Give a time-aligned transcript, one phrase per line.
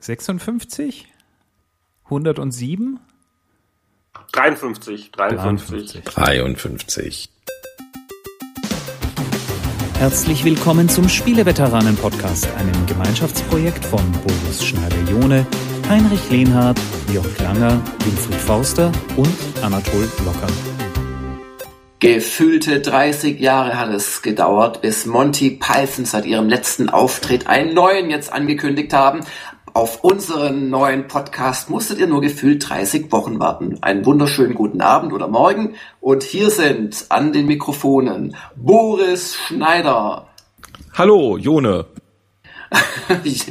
[0.00, 1.06] 56?
[2.04, 3.00] 107?
[4.32, 5.12] 53.
[5.12, 6.04] 53.
[6.04, 7.28] 53.
[9.98, 15.46] Herzlich willkommen zum Spieleveteranen-Podcast, einem Gemeinschaftsprojekt von Boris Schneider-Jone,
[15.90, 16.80] Heinrich Lehnhardt,
[17.12, 20.48] Jörg Langer, Winfried Forster und Anatol Locker.
[21.98, 28.08] Gefühlte 30 Jahre hat es gedauert, bis Monty Python seit ihrem letzten Auftritt einen neuen
[28.08, 29.20] jetzt angekündigt haben.
[29.80, 33.78] Auf unseren neuen Podcast musstet ihr nur gefühlt 30 Wochen warten.
[33.80, 35.74] Einen wunderschönen guten Abend oder Morgen.
[36.02, 40.26] Und hier sind an den Mikrofonen Boris Schneider.
[40.92, 41.86] Hallo, Jone.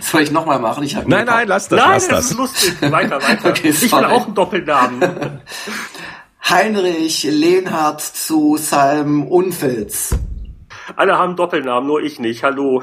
[0.00, 0.84] soll ich nochmal machen?
[0.84, 1.78] Ich nein, nein, lass das.
[1.78, 2.90] Nein, lass das, das ist lustig.
[2.90, 3.48] Weiter, weiter.
[3.50, 5.02] Okay, ich will auch einen Doppelnamen.
[6.48, 10.16] Heinrich Lehnhardt zu Salm Unfils.
[10.96, 12.42] Alle haben Doppelnamen, nur ich nicht.
[12.42, 12.82] Hallo.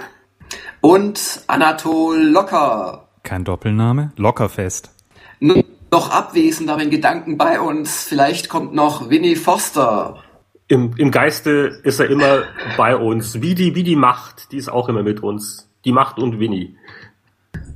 [0.82, 3.08] Und Anatol Locker.
[3.24, 4.12] Kein Doppelname?
[4.18, 4.92] Lockerfest.
[5.40, 8.04] Noch abwesend, aber in Gedanken bei uns.
[8.04, 10.24] Vielleicht kommt noch Winnie Foster.
[10.68, 12.44] Im, Im Geiste ist er immer
[12.78, 13.42] bei uns.
[13.42, 15.70] Wie die, wie die Macht, die ist auch immer mit uns.
[15.86, 16.76] Die Macht und Winnie.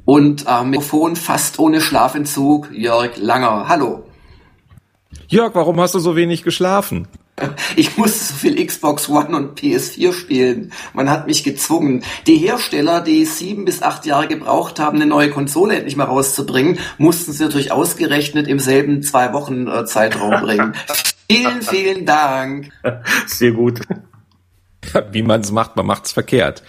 [0.06, 3.68] Und am Mikrofon fast ohne Schlafentzug Jörg Langer.
[3.68, 4.04] Hallo.
[5.28, 7.08] Jörg, warum hast du so wenig geschlafen?
[7.76, 10.72] Ich musste so viel Xbox One und PS4 spielen.
[10.94, 12.04] Man hat mich gezwungen.
[12.28, 16.80] Die Hersteller, die sieben bis acht Jahre gebraucht haben, eine neue Konsole endlich mal rauszubringen,
[16.98, 20.74] mussten sie natürlich ausgerechnet im selben zwei Wochen äh, Zeitraum bringen.
[21.30, 22.72] vielen, vielen Dank.
[23.28, 23.82] Sehr gut.
[25.12, 26.64] Wie man es macht, man macht es verkehrt.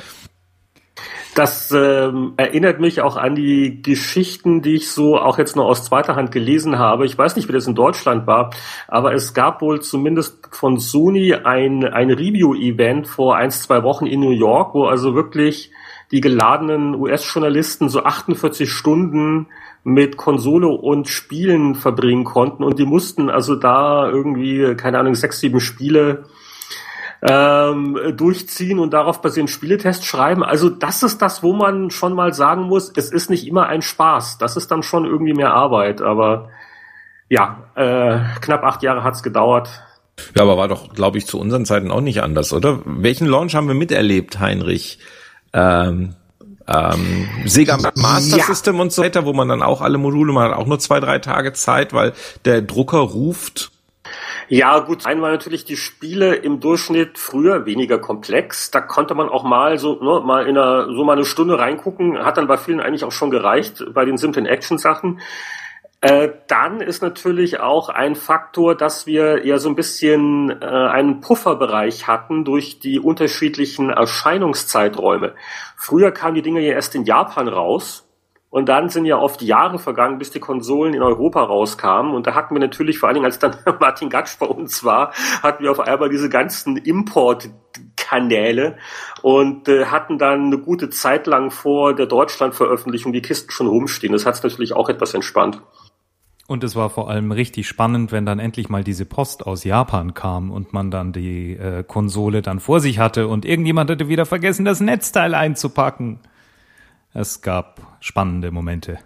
[1.34, 5.84] Das ähm, erinnert mich auch an die Geschichten, die ich so auch jetzt nur aus
[5.84, 7.06] zweiter Hand gelesen habe.
[7.06, 8.50] Ich weiß nicht, wie das in Deutschland war,
[8.88, 14.20] aber es gab wohl zumindest von Sony ein, ein Review-Event vor ein, zwei Wochen in
[14.20, 15.70] New York, wo also wirklich
[16.10, 19.46] die geladenen US-Journalisten so 48 Stunden
[19.84, 25.40] mit Konsole und Spielen verbringen konnten und die mussten also da irgendwie, keine Ahnung, sechs,
[25.40, 26.24] sieben Spiele
[27.22, 30.42] ähm, durchziehen und darauf basierend Spieletests schreiben.
[30.42, 33.82] Also das ist das, wo man schon mal sagen muss, es ist nicht immer ein
[33.82, 34.38] Spaß.
[34.38, 36.00] Das ist dann schon irgendwie mehr Arbeit.
[36.00, 36.48] Aber
[37.28, 39.68] ja, äh, knapp acht Jahre hat's gedauert.
[40.34, 42.80] Ja, aber war doch, glaube ich, zu unseren Zeiten auch nicht anders, oder?
[42.84, 44.98] Welchen Launch haben wir miterlebt, Heinrich?
[45.52, 46.14] Ähm,
[46.66, 48.44] ähm, Sega Master ja.
[48.44, 51.00] System und so weiter, wo man dann auch alle Module, man hat auch nur zwei,
[51.00, 52.12] drei Tage Zeit, weil
[52.44, 53.72] der Drucker ruft
[54.52, 58.72] ja, gut, einmal natürlich die Spiele im Durchschnitt früher weniger komplex.
[58.72, 62.18] Da konnte man auch mal so, ne, mal in einer, so mal eine Stunde reingucken.
[62.24, 65.20] Hat dann bei vielen eigentlich auch schon gereicht, bei den simplen Action-Sachen.
[66.00, 71.20] Äh, dann ist natürlich auch ein Faktor, dass wir ja so ein bisschen äh, einen
[71.20, 75.34] Pufferbereich hatten durch die unterschiedlichen Erscheinungszeiträume.
[75.76, 78.09] Früher kamen die Dinge ja erst in Japan raus
[78.50, 82.12] und dann sind ja oft Jahre vergangen, bis die Konsolen in Europa rauskamen.
[82.12, 85.12] Und da hatten wir natürlich, vor allen Dingen als dann Martin Gatsch bei uns war,
[85.42, 88.76] hatten wir auf einmal diese ganzen Importkanäle
[89.22, 94.12] und äh, hatten dann eine gute Zeit lang vor der Deutschlandveröffentlichung die Kisten schon rumstehen.
[94.12, 95.62] Das hat es natürlich auch etwas entspannt.
[96.48, 100.14] Und es war vor allem richtig spannend, wenn dann endlich mal diese Post aus Japan
[100.14, 104.26] kam und man dann die äh, Konsole dann vor sich hatte und irgendjemand hatte wieder
[104.26, 106.18] vergessen, das Netzteil einzupacken.
[107.12, 108.98] Es gab spannende Momente.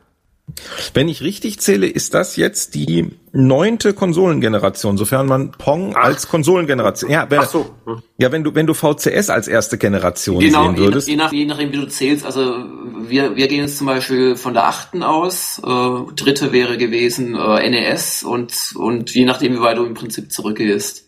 [0.92, 6.04] Wenn ich richtig zähle, ist das jetzt die neunte Konsolengeneration, sofern man Pong Ach.
[6.04, 7.10] als Konsolengeneration.
[7.10, 7.74] Ja, wenn, Ach so.
[7.86, 8.02] Hm.
[8.18, 11.08] ja, wenn du wenn du VCS als erste Generation genau, sehen würdest.
[11.08, 12.26] Je, nach, je nachdem, wie du zählst.
[12.26, 12.56] Also
[13.08, 15.62] wir wir gehen jetzt zum Beispiel von der achten aus.
[15.64, 20.30] Äh, dritte wäre gewesen äh, NES und und je nachdem, wie weit du im Prinzip
[20.30, 21.03] zurückgehst.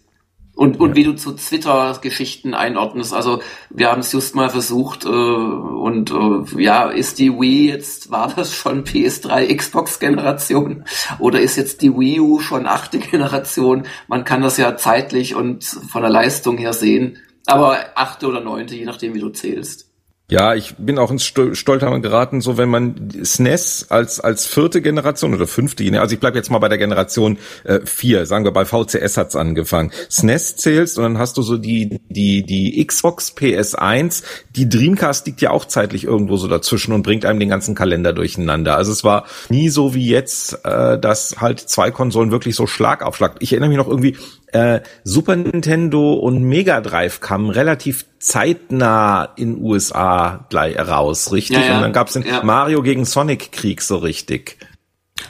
[0.57, 0.95] Und, und ja.
[0.97, 3.13] wie du zu Twitter-Geschichten einordnest.
[3.13, 8.11] Also wir haben es just mal versucht äh, und äh, ja, ist die Wii jetzt,
[8.11, 10.85] war das schon PS3 Xbox-Generation
[11.19, 13.85] oder ist jetzt die Wii U schon achte Generation?
[14.09, 17.19] Man kann das ja zeitlich und von der Leistung her sehen.
[17.47, 19.86] Aber achte oder neunte, je nachdem, wie du zählst.
[20.29, 25.33] Ja, ich bin auch ins Stoltern geraten, so wenn man SNES als als vierte Generation
[25.33, 28.65] oder fünfte, also ich bleibe jetzt mal bei der Generation äh, vier, sagen wir bei
[28.65, 29.93] VCS hat's angefangen.
[30.11, 34.25] SNES zählst und dann hast du so die die die Xbox PS1,
[34.57, 38.13] die Dreamcast liegt ja auch zeitlich irgendwo so dazwischen und bringt einem den ganzen Kalender
[38.13, 38.77] durcheinander.
[38.77, 43.05] Also es war nie so wie jetzt, äh, dass halt zwei Konsolen wirklich so Schlag
[43.05, 43.37] auf Schlag.
[43.39, 44.17] Ich erinnere mich noch irgendwie
[44.57, 51.59] äh, Super Nintendo und Mega Drive kamen relativ zeitnah in USA gleich raus, richtig?
[51.59, 51.77] Ja, ja.
[51.77, 52.43] Und dann gab's den ja.
[52.43, 54.59] Mario gegen Sonic Krieg so richtig.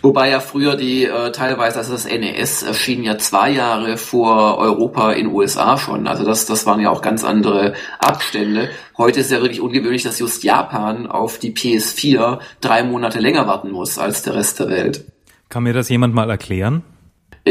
[0.02, 5.12] Wobei ja früher die äh, teilweise, also das NES erschien ja zwei Jahre vor Europa
[5.12, 6.06] in USA schon.
[6.06, 8.70] Also das, das waren ja auch ganz andere Abstände.
[8.98, 13.70] Heute ist ja wirklich ungewöhnlich, dass just Japan auf die PS4 drei Monate länger warten
[13.70, 15.04] muss als der Rest der Welt.
[15.48, 16.82] Kann mir das jemand mal erklären?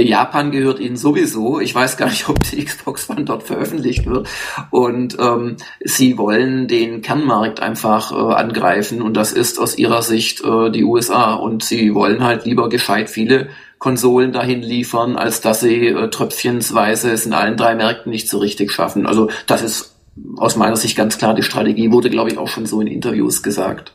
[0.03, 1.59] Japan gehört ihnen sowieso.
[1.59, 4.27] Ich weiß gar nicht, ob die Xbox One dort veröffentlicht wird.
[4.71, 10.43] Und ähm, sie wollen den Kernmarkt einfach äh, angreifen und das ist aus ihrer Sicht
[10.43, 11.33] äh, die USA.
[11.33, 13.49] Und sie wollen halt lieber gescheit viele
[13.79, 18.39] Konsolen dahin liefern, als dass sie äh, tröpfchensweise es in allen drei Märkten nicht so
[18.39, 19.05] richtig schaffen.
[19.05, 19.95] Also das ist
[20.37, 23.43] aus meiner Sicht ganz klar die Strategie, wurde glaube ich auch schon so in Interviews
[23.43, 23.93] gesagt.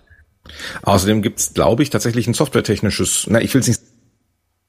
[0.82, 3.80] Außerdem gibt's, glaube ich, tatsächlich ein softwaretechnisches, na, ich will es nicht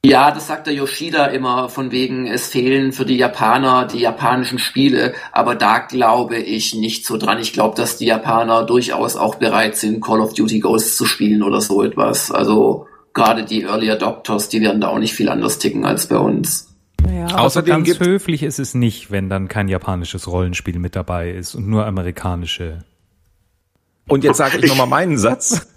[0.03, 4.57] ja, das sagt der Yoshida immer von wegen, es fehlen für die Japaner die japanischen
[4.57, 7.39] Spiele, aber da glaube ich nicht so dran.
[7.39, 11.43] Ich glaube, dass die Japaner durchaus auch bereit sind, Call of Duty Ghosts zu spielen
[11.43, 12.31] oder so etwas.
[12.31, 16.17] Also gerade die Early Adopters, die werden da auch nicht viel anders ticken als bei
[16.17, 16.73] uns.
[17.07, 21.53] Ja, Außerdem ganz höflich ist es nicht, wenn dann kein japanisches Rollenspiel mit dabei ist
[21.53, 22.85] und nur amerikanische.
[24.07, 25.67] Und jetzt sage ich nochmal meinen Satz.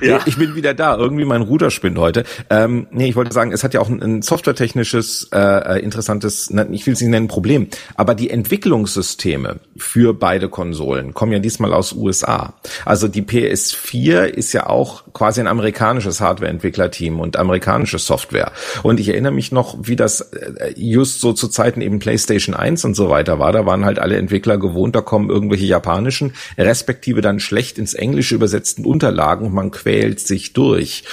[0.00, 0.20] Ja.
[0.26, 0.96] Ich bin wieder da.
[0.96, 2.24] Irgendwie mein Router spinnt heute.
[2.48, 6.86] Ähm, nee, ich wollte sagen, es hat ja auch ein, ein softwaretechnisches, äh, interessantes, ich
[6.86, 7.68] will es nicht nennen, Problem.
[7.94, 12.54] Aber die Entwicklungssysteme für beide Konsolen kommen ja diesmal aus USA.
[12.84, 18.52] Also die PS4 ist ja auch quasi ein amerikanisches Hardware-Entwicklerteam und amerikanische Software.
[18.82, 22.84] Und ich erinnere mich noch, wie das äh, just so zu Zeiten eben PlayStation 1
[22.84, 23.52] und so weiter war.
[23.52, 28.34] Da waren halt alle Entwickler gewohnt, da kommen irgendwelche japanischen, respektive dann schlecht ins Englische
[28.34, 31.04] übersetzten Unterlagen und man quält sich durch.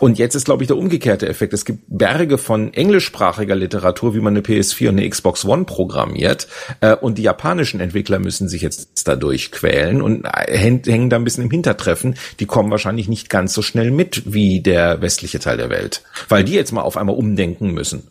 [0.00, 1.52] Und jetzt ist, glaube ich, der umgekehrte Effekt.
[1.52, 6.48] Es gibt Berge von englischsprachiger Literatur, wie man eine PS4 und eine Xbox One programmiert.
[6.80, 11.24] Äh, und die japanischen Entwickler müssen sich jetzt dadurch quälen und äh, hängen da ein
[11.24, 12.16] bisschen im Hintertreffen.
[12.40, 16.02] Die kommen wahrscheinlich nicht ganz so schnell mit wie der westliche Teil der Welt.
[16.28, 18.08] Weil die jetzt mal auf einmal umdenken müssen.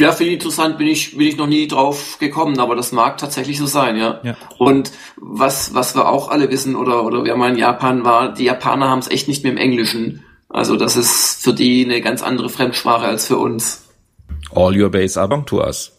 [0.00, 3.18] Ja, finde ich interessant, bin ich, bin ich noch nie drauf gekommen, aber das mag
[3.18, 4.20] tatsächlich so sein, ja.
[4.22, 4.36] ja.
[4.58, 8.44] Und was, was wir auch alle wissen, oder, oder wer mal in Japan war, die
[8.44, 10.24] Japaner haben es echt nicht mehr im Englischen.
[10.48, 13.86] Also das ist für die eine ganz andere Fremdsprache als für uns.
[14.54, 15.92] All your base are belong to us.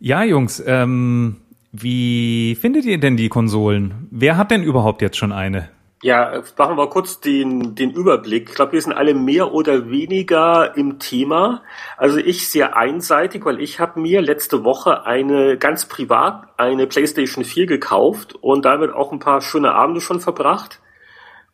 [0.00, 1.36] Ja, Jungs, ähm,
[1.72, 4.08] wie findet ihr denn die Konsolen?
[4.10, 5.70] Wer hat denn überhaupt jetzt schon eine?
[6.04, 8.50] Ja, machen wir kurz den, den Überblick.
[8.50, 11.62] Ich glaube, wir sind alle mehr oder weniger im Thema.
[11.96, 17.42] Also ich sehr einseitig, weil ich habe mir letzte Woche eine ganz privat eine PlayStation
[17.42, 20.82] 4 gekauft und damit auch ein paar schöne Abende schon verbracht.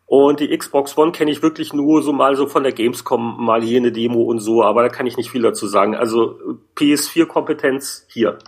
[0.07, 3.63] Und die Xbox One kenne ich wirklich nur so mal so von der Gamescom, mal
[3.63, 5.95] hier eine Demo und so, aber da kann ich nicht viel dazu sagen.
[5.95, 6.41] Also
[6.75, 8.39] PS4-Kompetenz hier.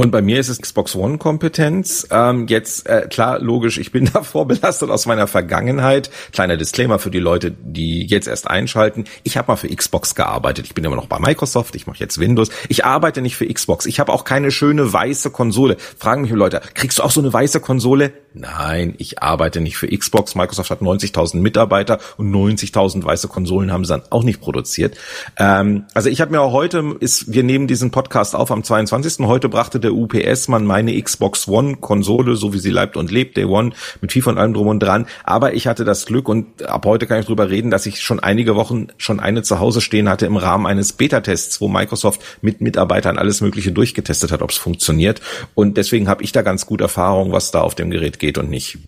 [0.00, 2.08] Und bei mir ist es Xbox One Kompetenz.
[2.10, 6.10] Ähm, jetzt äh, klar, logisch, ich bin davor belastet aus meiner Vergangenheit.
[6.32, 9.04] Kleiner Disclaimer für die Leute, die jetzt erst einschalten.
[9.24, 10.64] Ich habe mal für Xbox gearbeitet.
[10.64, 11.76] Ich bin immer noch bei Microsoft.
[11.76, 12.48] Ich mache jetzt Windows.
[12.70, 13.84] Ich arbeite nicht für Xbox.
[13.84, 15.76] Ich habe auch keine schöne weiße Konsole.
[15.98, 18.14] Fragen mich Leute, kriegst du auch so eine weiße Konsole?
[18.32, 20.36] Nein, ich arbeite nicht für Xbox.
[20.36, 24.96] Microsoft hat 90.000 Mitarbeiter und 90.000 weiße Konsolen haben sie dann auch nicht produziert.
[25.36, 29.26] Ähm, also ich habe mir auch heute, ist, wir nehmen diesen Podcast auf am 22.
[29.26, 33.72] Heute brachte der UPS-Mann meine Xbox One-Konsole, so wie sie leibt und lebt, Day One,
[34.00, 35.06] mit viel von allem drum und dran.
[35.24, 38.20] Aber ich hatte das Glück und ab heute kann ich drüber reden, dass ich schon
[38.20, 42.60] einige Wochen schon eine zu Hause stehen hatte im Rahmen eines Beta-Tests, wo Microsoft mit
[42.60, 45.20] Mitarbeitern alles Mögliche durchgetestet hat, ob es funktioniert.
[45.56, 48.48] Und deswegen habe ich da ganz gut Erfahrung, was da auf dem Gerät geht und
[48.48, 48.78] nicht.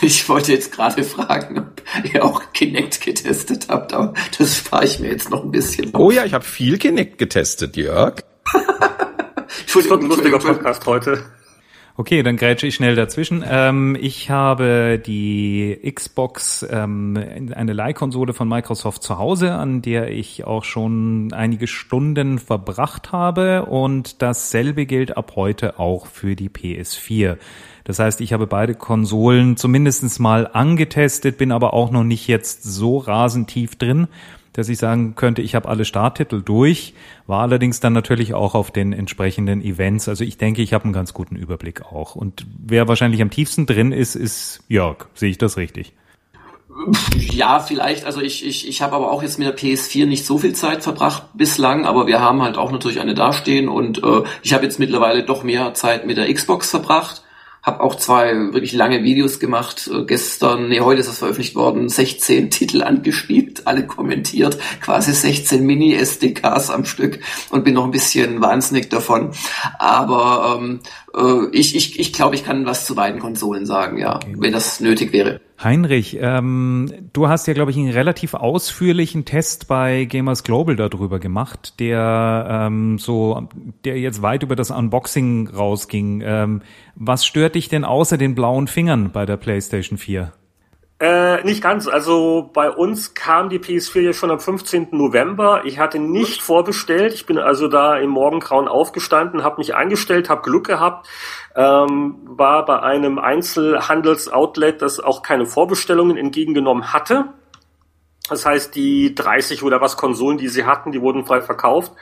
[0.00, 1.82] Ich wollte jetzt gerade fragen, ob
[2.14, 6.00] ihr auch Kinect getestet habt, aber das spare ich mir jetzt noch ein bisschen auf.
[6.00, 8.22] Oh ja, ich habe viel Kinect getestet, Jörg.
[8.52, 11.24] das wird ein lustiger Podcast heute.
[11.98, 13.42] Okay, dann grätsche ich schnell dazwischen.
[13.48, 17.18] Ähm, ich habe die Xbox, ähm,
[17.54, 23.64] eine Leihkonsole von Microsoft zu Hause, an der ich auch schon einige Stunden verbracht habe
[23.64, 27.38] und dasselbe gilt ab heute auch für die PS4.
[27.86, 32.64] Das heißt, ich habe beide Konsolen zumindestens mal angetestet, bin aber auch noch nicht jetzt
[32.64, 34.08] so rasend tief drin,
[34.54, 36.94] dass ich sagen könnte, ich habe alle Starttitel durch,
[37.28, 40.08] war allerdings dann natürlich auch auf den entsprechenden Events.
[40.08, 42.16] Also ich denke, ich habe einen ganz guten Überblick auch.
[42.16, 45.06] Und wer wahrscheinlich am tiefsten drin ist, ist Jörg.
[45.14, 45.92] Sehe ich das richtig?
[47.14, 48.04] Ja, vielleicht.
[48.04, 50.82] Also ich, ich, ich habe aber auch jetzt mit der PS4 nicht so viel Zeit
[50.82, 54.80] verbracht bislang, aber wir haben halt auch natürlich eine dastehen und äh, ich habe jetzt
[54.80, 57.22] mittlerweile doch mehr Zeit mit der Xbox verbracht
[57.66, 59.90] habe auch zwei wirklich lange Videos gemacht.
[59.92, 65.66] Äh, gestern, nee, heute ist es veröffentlicht worden, 16 Titel angespielt, alle kommentiert, quasi 16
[65.66, 67.18] Mini-SDKs am Stück
[67.50, 69.32] und bin noch ein bisschen wahnsinnig davon.
[69.80, 70.80] Aber ähm,
[71.14, 74.34] äh, ich, ich, ich glaube, ich kann was zu beiden Konsolen sagen, ja, okay.
[74.38, 75.40] wenn das nötig wäre.
[75.62, 81.18] Heinrich, ähm, du hast ja, glaube ich, einen relativ ausführlichen Test bei Gamers Global darüber
[81.18, 83.48] gemacht, der ähm, so,
[83.84, 86.22] der jetzt weit über das Unboxing rausging.
[86.24, 86.62] Ähm,
[86.94, 90.32] was stört dich denn außer den blauen Fingern bei der PlayStation 4?
[90.98, 91.86] Äh, nicht ganz.
[91.88, 94.88] Also bei uns kam die PS4 ja schon am 15.
[94.92, 95.62] November.
[95.64, 97.12] Ich hatte nicht vorbestellt.
[97.12, 101.06] Ich bin also da im Morgengrauen aufgestanden, habe mich eingestellt, habe Glück gehabt,
[101.54, 107.26] ähm, war bei einem Einzelhandelsoutlet, das auch keine Vorbestellungen entgegengenommen hatte.
[108.28, 111.92] Das heißt, die 30 oder was Konsolen, die sie hatten, die wurden frei verkauft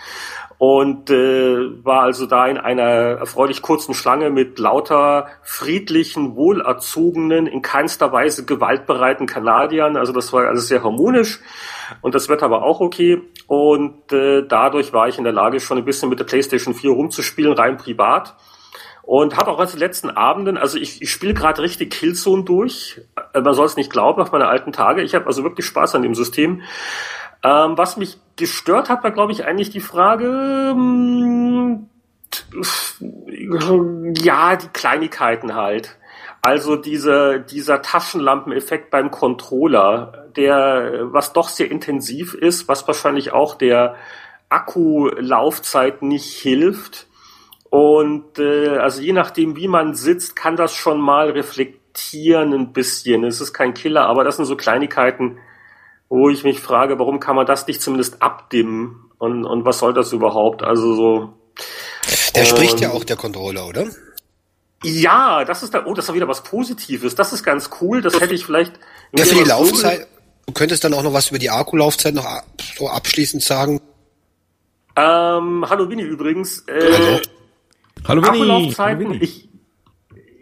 [0.59, 7.61] und äh, war also da in einer erfreulich kurzen Schlange mit lauter friedlichen, wohlerzogenen, in
[7.61, 9.97] keinster Weise gewaltbereiten Kanadiern.
[9.97, 11.40] Also das war alles sehr harmonisch
[12.02, 13.21] und das Wetter war auch okay.
[13.47, 16.90] Und äh, dadurch war ich in der Lage, schon ein bisschen mit der PlayStation 4
[16.90, 18.37] rumzuspielen, rein privat.
[19.02, 23.02] Und habe auch als letzten Abenden, also ich, ich spiele gerade richtig Killzone durch.
[23.35, 25.03] Äh, man soll es nicht glauben auf meine alten Tage.
[25.03, 26.62] Ich habe also wirklich Spaß an dem System.
[27.43, 31.91] Ähm, was mich gestört hat, war, glaube ich, eigentlich die Frage, ähm,
[34.17, 35.99] ja, die Kleinigkeiten halt.
[36.41, 43.55] Also diese, dieser Taschenlampeneffekt beim Controller, der, was doch sehr intensiv ist, was wahrscheinlich auch
[43.55, 43.97] der
[44.49, 47.07] Akkulaufzeit nicht hilft.
[47.71, 53.24] Und äh, also je nachdem, wie man sitzt, kann das schon mal reflektieren ein bisschen.
[53.24, 55.38] Es ist kein Killer, aber das sind so Kleinigkeiten,
[56.08, 59.94] wo ich mich frage, warum kann man das nicht zumindest abdimmen und, und was soll
[59.94, 60.62] das überhaupt?
[60.62, 61.34] Also so.
[62.34, 63.86] Der ähm, spricht ja auch der Controller, oder?
[64.82, 67.14] Ja, das ist da, oh, das ist wieder was Positives.
[67.14, 68.02] Das ist ganz cool.
[68.02, 68.72] Das hätte ich vielleicht.
[69.16, 70.06] Ja, für die Laufzeit.
[70.46, 72.26] Du könntest dann auch noch was über die Akkulaufzeit noch
[72.76, 73.80] so abschließend sagen.
[74.94, 76.64] Ähm, hallo Winnie übrigens.
[76.68, 77.20] Äh, hallo.
[78.06, 78.40] Hallo Winnie.
[78.42, 79.24] Akkulaufzeiten, hallo Winnie.
[79.24, 79.48] Ich,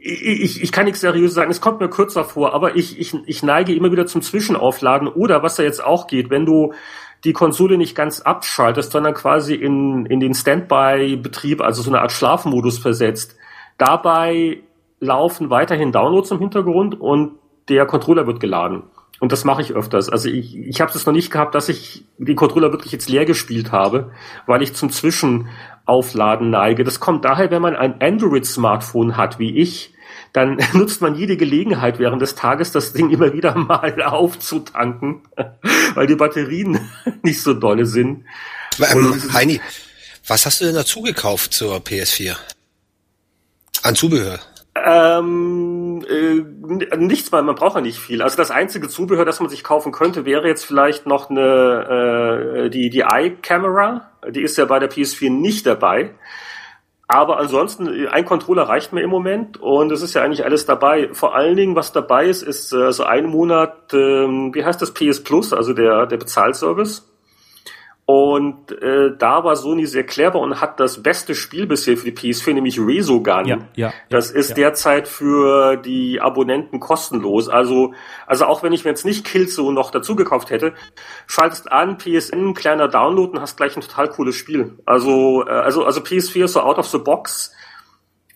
[0.04, 3.42] ich, ich kann nichts seriös sagen, es kommt mir kürzer vor, aber ich, ich, ich
[3.42, 6.72] neige immer wieder zum Zwischenaufladen oder was da jetzt auch geht, wenn du
[7.24, 12.10] die Konsole nicht ganz abschaltest, sondern quasi in, in den Standby-Betrieb, also so eine Art
[12.10, 13.36] Schlafmodus versetzt.
[13.78, 14.58] Dabei
[14.98, 17.36] laufen weiterhin Downloads im Hintergrund und
[17.68, 18.82] der Controller wird geladen.
[19.20, 20.08] Und das mache ich öfters.
[20.08, 23.24] Also ich, ich habe es noch nicht gehabt, dass ich den Controller wirklich jetzt leer
[23.24, 24.10] gespielt habe,
[24.46, 26.82] weil ich zum Zwischenaufladen neige.
[26.82, 29.91] Das kommt daher, wenn man ein Android-Smartphone hat, wie ich,
[30.32, 35.22] dann nutzt man jede Gelegenheit während des Tages, das Ding immer wieder mal aufzutanken,
[35.94, 36.80] weil die Batterien
[37.22, 38.24] nicht so dolle sind.
[38.80, 39.60] Ähm, Heini,
[40.26, 42.36] was hast du denn dazu gekauft zur PS4?
[43.82, 44.38] An Zubehör?
[44.74, 48.22] Ähm, äh, nichts, weil man braucht ja nicht viel.
[48.22, 52.70] Also das einzige Zubehör, das man sich kaufen könnte, wäre jetzt vielleicht noch eine äh,
[52.70, 54.10] die die iCamera.
[54.30, 56.14] Die ist ja bei der PS4 nicht dabei.
[57.08, 61.10] Aber ansonsten, ein Controller reicht mir im Moment und es ist ja eigentlich alles dabei.
[61.12, 64.94] Vor allen Dingen, was dabei ist, ist äh, so ein Monat, ähm, wie heißt das,
[64.94, 67.11] PS Plus, also der, der Bezahlservice.
[68.12, 72.34] Und äh, da war Sony sehr clever und hat das beste Spiel bisher für die
[72.34, 73.46] PS4, nämlich Resogun.
[73.46, 74.56] Ja, ja, das ist ja.
[74.56, 77.48] derzeit für die Abonnenten kostenlos.
[77.48, 77.94] Also,
[78.26, 80.74] also auch wenn ich mir jetzt nicht Killzone noch dazu gekauft hätte,
[81.26, 84.76] schaltest an, PSN, kleiner Download und hast gleich ein total cooles Spiel.
[84.84, 87.54] Also, äh, also, also PS4 ist so out of the box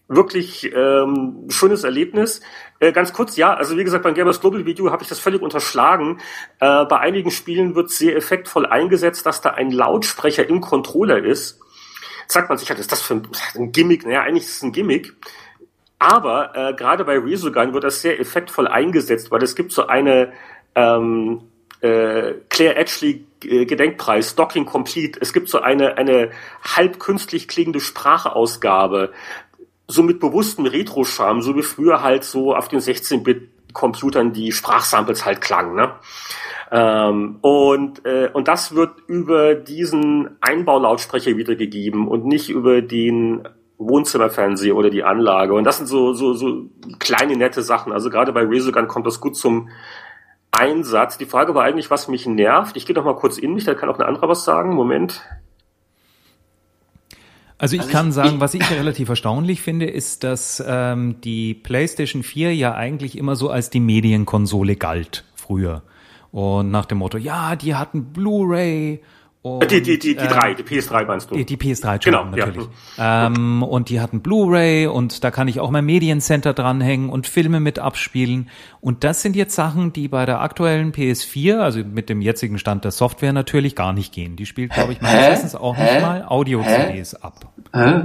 [0.08, 2.40] wirklich ähm, schönes Erlebnis.
[2.78, 5.42] Äh, ganz kurz, ja, also wie gesagt, beim Gamers Global Video habe ich das völlig
[5.42, 6.20] unterschlagen.
[6.60, 11.60] Äh, bei einigen Spielen wird sehr effektvoll eingesetzt, dass da ein Lautsprecher im Controller ist.
[12.22, 14.04] Jetzt sagt man sich, was ist das für ein, ein Gimmick?
[14.04, 15.14] Naja, eigentlich ist es ein Gimmick.
[15.98, 20.32] Aber äh, gerade bei Resogun wird das sehr effektvoll eingesetzt, weil es gibt so eine
[20.74, 21.42] ähm,
[21.80, 25.18] äh, Claire Edgley äh, Gedenkpreis, Docking Complete.
[25.20, 26.30] Es gibt so eine, eine
[26.62, 29.12] halb künstlich klingende Sprachausgabe
[29.88, 35.40] so mit bewusstem Retro-Charme, so wie früher halt so auf den 16-Bit-Computern die Sprachsamples halt
[35.40, 35.76] klangen.
[35.76, 35.92] Ne?
[36.72, 43.46] Ähm, und, äh, und das wird über diesen Einbaulautsprecher wiedergegeben und nicht über den
[43.78, 45.54] Wohnzimmerfernseher oder die Anlage.
[45.54, 46.64] Und das sind so, so, so
[46.98, 47.92] kleine nette Sachen.
[47.92, 49.68] Also gerade bei Resogun kommt das gut zum
[50.50, 51.18] Einsatz.
[51.18, 52.76] Die Frage war eigentlich, was mich nervt.
[52.76, 54.74] Ich gehe noch mal kurz in mich, da kann auch ein anderer was sagen.
[54.74, 55.22] Moment.
[57.58, 61.20] Also ich also kann ich, sagen, ich, was ich relativ erstaunlich finde, ist, dass ähm,
[61.22, 65.82] die PlayStation 4 ja eigentlich immer so als die Medienkonsole galt früher.
[66.32, 69.00] Und nach dem Motto, ja, die hatten Blu-ray
[69.54, 71.36] und, die, die, die, die äh, drei, die PS3 meinst du?
[71.36, 72.66] Die, die PS3, genau, natürlich.
[72.96, 73.26] Ja.
[73.26, 77.60] Ähm, und die hatten Blu-ray und da kann ich auch mein Mediencenter dranhängen und Filme
[77.60, 78.50] mit abspielen.
[78.80, 82.84] Und das sind jetzt Sachen, die bei der aktuellen PS4, also mit dem jetzigen Stand
[82.84, 84.36] der Software natürlich gar nicht gehen.
[84.36, 85.82] Die spielt, glaube ich, meistens auch Hä?
[85.82, 87.52] nicht mal Audio-CDs ab.
[87.72, 88.02] Hä?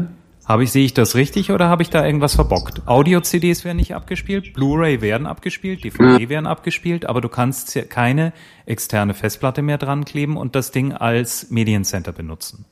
[0.52, 2.86] Habe ich, sehe ich das richtig oder habe ich da irgendwas verbockt?
[2.86, 8.34] Audio-CDs werden nicht abgespielt, Blu-ray werden abgespielt, DVD werden abgespielt, aber du kannst keine
[8.66, 12.66] externe Festplatte mehr dran kleben und das Ding als Mediencenter benutzen.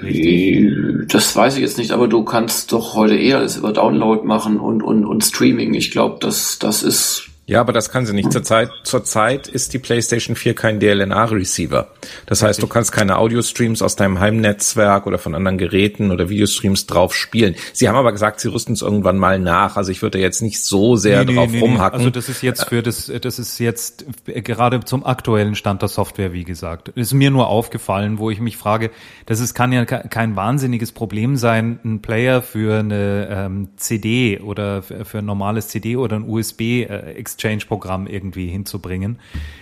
[0.00, 0.70] Richtig?
[1.08, 4.60] Das weiß ich jetzt nicht, aber du kannst doch heute eher alles über Download machen
[4.60, 5.74] und, und, und Streaming.
[5.74, 8.32] Ich glaube, das, das ist ja, aber das kann sie nicht.
[8.32, 11.88] Zurzeit, zurzeit ist die PlayStation 4 kein DLNA-Receiver.
[12.24, 16.86] Das heißt, du kannst keine Audio-Streams aus deinem Heimnetzwerk oder von anderen Geräten oder Videostreams
[16.86, 17.54] drauf spielen.
[17.74, 19.76] Sie haben aber gesagt, sie rüsten es irgendwann mal nach.
[19.76, 21.98] Also ich würde jetzt nicht so sehr nee, drauf nee, rumhacken.
[21.98, 26.32] Also das ist jetzt für das, das ist jetzt gerade zum aktuellen Stand der Software,
[26.32, 26.88] wie gesagt.
[26.88, 28.90] ist mir nur aufgefallen, wo ich mich frage,
[29.26, 34.82] das ist, kann ja kein wahnsinniges Problem sein, ein Player für eine ähm, CD oder
[34.82, 39.18] für ein normales CD oder ein USB äh, Exchange-Programm irgendwie hinzubringen.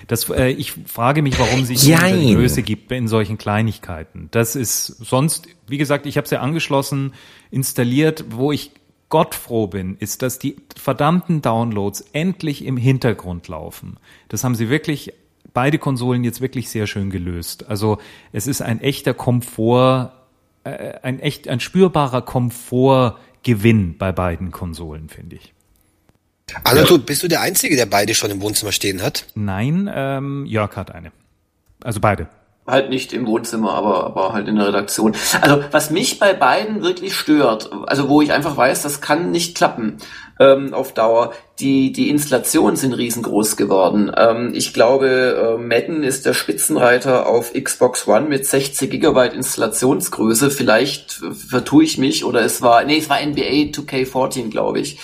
[0.07, 4.29] Das, äh, ich frage mich, warum sich diese Größe gibt in solchen Kleinigkeiten.
[4.31, 7.14] Das ist sonst, wie gesagt, ich habe es ja angeschlossen,
[7.50, 8.73] installiert, wo ich
[9.09, 13.99] Gott froh bin, ist, dass die verdammten Downloads endlich im Hintergrund laufen.
[14.29, 15.12] Das haben sie wirklich
[15.52, 17.69] beide Konsolen jetzt wirklich sehr schön gelöst.
[17.69, 17.99] Also
[18.33, 20.12] es ist ein echter Komfort,
[20.64, 25.52] äh, ein echt ein spürbarer Komfortgewinn bei beiden Konsolen, finde ich.
[26.65, 29.25] Anatol, bist du der Einzige, der beide schon im Wohnzimmer stehen hat?
[29.35, 31.13] Nein, ähm, Jörg hat eine.
[31.83, 32.29] Also beide.
[32.67, 35.17] Halt nicht im Wohnzimmer, aber, aber halt in der Redaktion.
[35.41, 39.57] Also was mich bei beiden wirklich stört, also wo ich einfach weiß, das kann nicht
[39.57, 39.99] klappen
[40.39, 44.13] ähm, auf Dauer, die, die Installationen sind riesengroß geworden.
[44.17, 50.51] Ähm, ich glaube, äh, Madden ist der Spitzenreiter auf Xbox One mit 60 Gigabyte Installationsgröße.
[50.51, 54.99] Vielleicht vertue ich mich oder es war, nee, es war NBA 2K14, glaube ich.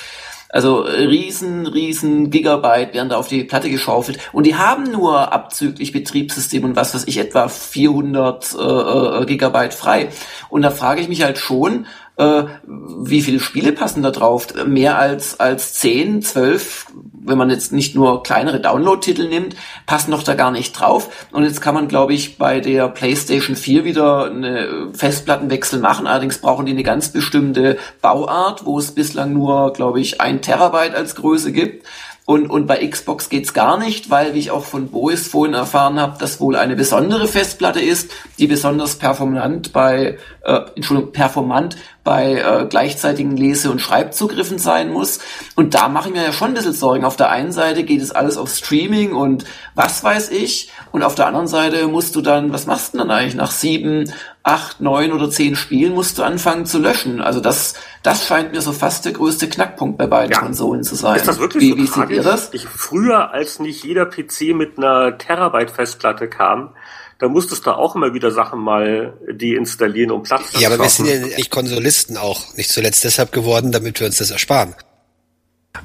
[0.48, 5.92] Also riesen, riesen Gigabyte werden da auf die Platte geschaufelt und die haben nur abzüglich
[5.92, 10.08] Betriebssystem und was weiß ich etwa 400 äh, äh, Gigabyte frei.
[10.48, 11.86] Und da frage ich mich halt schon,
[12.16, 14.48] äh, wie viele Spiele passen da drauf?
[14.66, 16.86] Mehr als, als 10, 12,
[17.28, 19.56] wenn man jetzt nicht nur kleinere Download-Titel nimmt,
[19.87, 21.26] passen doch da gar nicht drauf.
[21.32, 26.06] Und jetzt kann man, glaube ich, bei der PlayStation 4 wieder eine Festplattenwechsel machen.
[26.06, 30.94] Allerdings brauchen die eine ganz bestimmte Bauart, wo es bislang nur, glaube ich, ein Terabyte
[30.94, 31.87] als Größe gibt.
[32.28, 35.99] Und, und bei Xbox geht's gar nicht, weil, wie ich auch von Bois vorhin erfahren
[35.99, 42.37] habe, das wohl eine besondere Festplatte ist, die besonders performant bei, äh, Entschuldigung, performant bei
[42.37, 45.18] äh, gleichzeitigen Lese- und Schreibzugriffen sein muss.
[45.56, 47.04] Und da mache ich mir ja schon ein bisschen Sorgen.
[47.04, 50.72] Auf der einen Seite geht es alles auf Streaming und was weiß ich.
[50.90, 53.50] Und auf der anderen Seite musst du dann, was machst du denn dann eigentlich nach
[53.50, 54.11] sieben,
[54.42, 57.20] acht, neun oder zehn Spielen musst du anfangen zu löschen.
[57.20, 60.38] Also das, das scheint mir so fast der größte Knackpunkt bei beiden ja.
[60.38, 61.16] Konsolen zu sein.
[61.16, 62.54] Ist das wirklich wie, so wie seht ihr das?
[62.54, 66.70] Ich, früher, als nicht jeder PC mit einer Terabyte Festplatte kam,
[67.18, 70.88] da musstest du auch immer wieder Sachen mal deinstallieren, um Platz zu Ja, aber wir
[70.88, 74.74] sind ja nicht Konsolisten auch, nicht zuletzt deshalb geworden, damit wir uns das ersparen.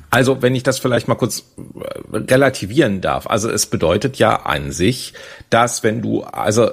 [0.10, 3.28] Also, wenn ich das vielleicht mal kurz äh, relativieren darf.
[3.28, 5.14] Also, es bedeutet ja an sich,
[5.50, 6.70] dass wenn du, also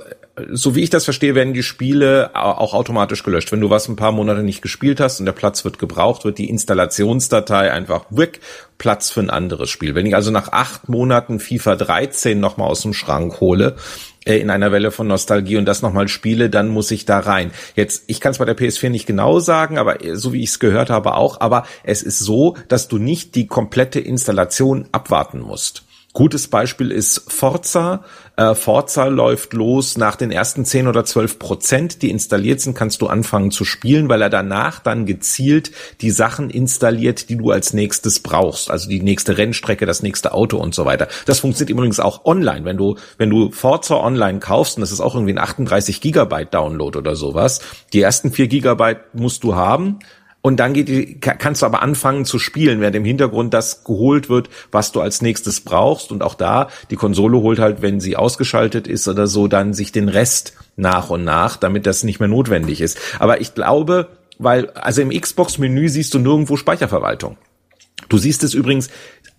[0.52, 3.52] so wie ich das verstehe, werden die Spiele auch automatisch gelöscht.
[3.52, 6.38] Wenn du was ein paar Monate nicht gespielt hast und der Platz wird gebraucht, wird
[6.38, 8.40] die Installationsdatei einfach weg,
[8.78, 9.94] Platz für ein anderes Spiel.
[9.94, 14.50] Wenn ich also nach acht Monaten FIFA 13 nochmal aus dem Schrank hole, äh, in
[14.50, 17.52] einer Welle von Nostalgie und das nochmal spiele, dann muss ich da rein.
[17.74, 20.58] Jetzt, ich kann es bei der PS4 nicht genau sagen, aber so wie ich es
[20.58, 25.84] gehört habe auch, aber es ist so, dass du nicht die komplette Installation abwarten musst.
[26.12, 28.04] Gutes Beispiel ist Forza.
[28.40, 33.02] Äh, Forza läuft los nach den ersten 10 oder 12 Prozent, die installiert sind, kannst
[33.02, 37.74] du anfangen zu spielen, weil er danach dann gezielt die Sachen installiert, die du als
[37.74, 38.70] nächstes brauchst.
[38.70, 41.08] Also die nächste Rennstrecke, das nächste Auto und so weiter.
[41.26, 42.64] Das funktioniert übrigens auch online.
[42.64, 46.54] Wenn du, wenn du Forza online kaufst, und das ist auch irgendwie ein 38 Gigabyte
[46.54, 47.60] Download oder sowas,
[47.92, 49.98] die ersten 4 Gigabyte musst du haben
[50.42, 54.30] und dann geht die, kannst du aber anfangen zu spielen, während im Hintergrund das geholt
[54.30, 56.12] wird, was du als nächstes brauchst.
[56.12, 59.92] Und auch da, die Konsole holt halt, wenn sie ausgeschaltet ist oder so, dann sich
[59.92, 62.98] den Rest nach und nach, damit das nicht mehr notwendig ist.
[63.18, 67.36] Aber ich glaube, weil, also im Xbox-Menü siehst du nirgendwo Speicherverwaltung.
[68.08, 68.88] Du siehst es übrigens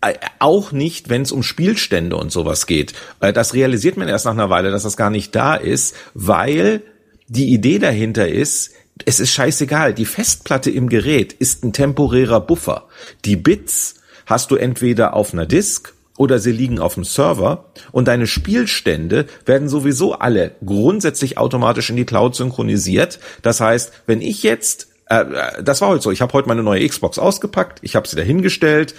[0.02, 2.94] äh, auch nicht, wenn es um Spielstände und sowas geht.
[3.22, 6.84] Äh, das realisiert man erst nach einer Weile, dass das gar nicht da ist, weil
[7.28, 8.74] die Idee dahinter ist,
[9.06, 9.94] es ist scheißegal.
[9.94, 12.88] Die Festplatte im Gerät ist ein temporärer Buffer.
[13.26, 18.08] Die Bits hast du entweder auf einer Disk oder sie liegen auf dem Server und
[18.08, 23.20] deine Spielstände werden sowieso alle grundsätzlich automatisch in die Cloud synchronisiert.
[23.42, 26.64] Das heißt, wenn ich jetzt, äh, äh das war heute so, ich habe heute meine
[26.64, 28.94] neue Xbox ausgepackt, ich habe sie dahingestellt,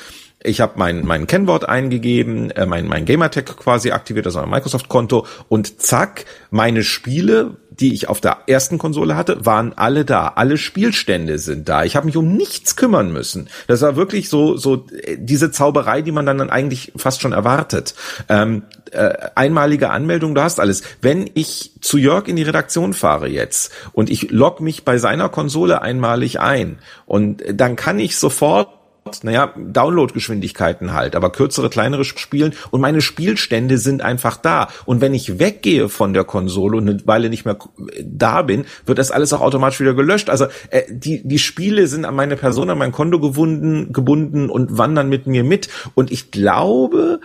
[0.44, 5.26] Ich habe mein, mein Kennwort eingegeben, äh, mein, mein Gamertag quasi aktiviert, also ein Microsoft-Konto
[5.48, 10.28] und zack, meine Spiele, die ich auf der ersten Konsole hatte, waren alle da.
[10.35, 11.85] Alle Spielstände sind da.
[11.85, 13.48] Ich habe mich um nichts kümmern müssen.
[13.66, 17.33] Das war wirklich so, so äh, diese Zauberei, die man dann, dann eigentlich fast schon
[17.33, 17.94] erwartet.
[18.28, 20.83] Ähm, äh, einmalige Anmeldung, du hast alles.
[21.00, 25.28] Wenn ich zu Jörg in die Redaktion fahre jetzt und ich log mich bei seiner
[25.28, 28.68] Konsole einmalig ein und dann kann ich sofort
[29.22, 34.68] naja, Downloadgeschwindigkeiten halt, aber kürzere, kleinere Spielen und meine Spielstände sind einfach da.
[34.84, 37.58] Und wenn ich weggehe von der Konsole und eine Weile nicht mehr
[38.02, 40.30] da bin, wird das alles auch automatisch wieder gelöscht.
[40.30, 44.78] Also äh, die, die Spiele sind an meine Person, an mein Konto gebunden, gebunden und
[44.78, 45.68] wandern mit mir mit.
[45.94, 47.20] Und ich glaube,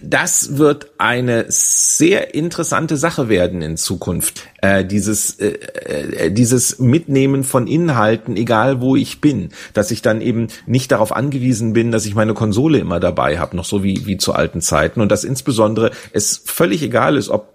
[0.00, 4.44] das wird eine sehr interessante Sache werden in Zukunft.
[4.60, 10.20] Äh, dieses, äh, äh, dieses Mitnehmen von Inhalten, egal wo ich bin, dass ich dann
[10.20, 14.06] eben nicht darauf angewiesen bin, dass ich meine Konsole immer dabei habe, noch so wie,
[14.06, 15.00] wie zu alten Zeiten.
[15.00, 17.52] Und dass insbesondere es völlig egal ist, ob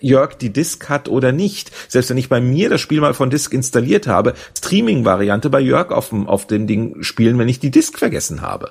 [0.00, 1.72] Jörg die Disk hat oder nicht.
[1.88, 5.90] Selbst wenn ich bei mir das Spiel mal von Disk installiert habe, Streaming-Variante bei Jörg
[5.90, 8.70] auf dem, auf dem Ding spielen, wenn ich die Disk vergessen habe.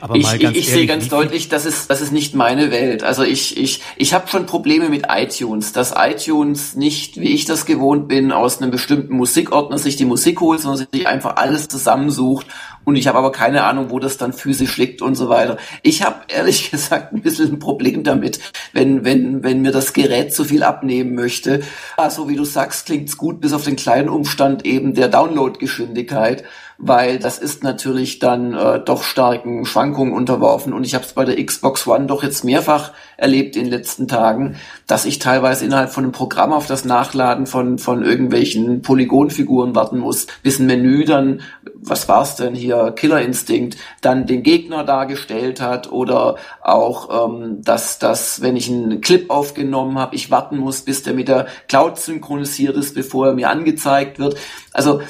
[0.00, 3.02] Aber ich, ich, ich sehe ganz deutlich, das ist, das ist nicht meine Welt.
[3.02, 7.66] Also ich, ich, ich habe schon Probleme mit iTunes, dass iTunes nicht, wie ich das
[7.66, 12.46] gewohnt bin, aus einem bestimmten Musikordner sich die Musik holt, sondern sich einfach alles zusammensucht.
[12.84, 15.58] Und ich habe aber keine Ahnung, wo das dann physisch liegt und so weiter.
[15.82, 18.40] Ich habe ehrlich gesagt ein bisschen ein Problem damit,
[18.72, 21.60] wenn, wenn, wenn mir das Gerät zu viel abnehmen möchte.
[21.96, 26.44] Also wie du sagst, klingt's gut, bis auf den kleinen Umstand eben der Downloadgeschwindigkeit
[26.80, 30.72] weil das ist natürlich dann äh, doch starken Schwankungen unterworfen.
[30.72, 34.08] Und ich habe es bei der Xbox One doch jetzt mehrfach erlebt in den letzten
[34.08, 39.74] Tagen, dass ich teilweise innerhalb von einem Programm auf das Nachladen von, von irgendwelchen Polygonfiguren
[39.74, 41.42] warten muss, bis ein Menü dann,
[41.74, 47.98] was war's denn hier, Killer Instinct, dann den Gegner dargestellt hat oder auch, ähm, dass,
[47.98, 51.98] dass wenn ich einen Clip aufgenommen habe, ich warten muss, bis der mit der Cloud
[51.98, 54.36] synchronisiert ist, bevor er mir angezeigt wird.
[54.72, 55.00] Also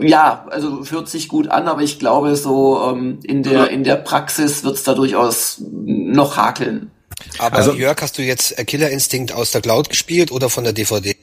[0.00, 3.96] ja, also hört sich gut an, aber ich glaube, so ähm, in der in der
[3.96, 6.90] Praxis wird es da durchaus noch hakeln.
[7.38, 10.72] Aber also, Jörg, hast du jetzt Killer Instinct aus der Cloud gespielt oder von der
[10.72, 11.16] DVD?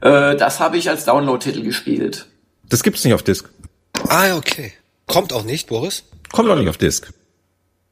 [0.00, 2.26] Äh, das habe ich als Download-Titel gespielt.
[2.68, 3.48] Das gibt's nicht auf Disk.
[4.08, 4.72] Ah, okay.
[5.06, 6.04] Kommt auch nicht, Boris?
[6.32, 7.12] Kommt auch nicht auf Disk.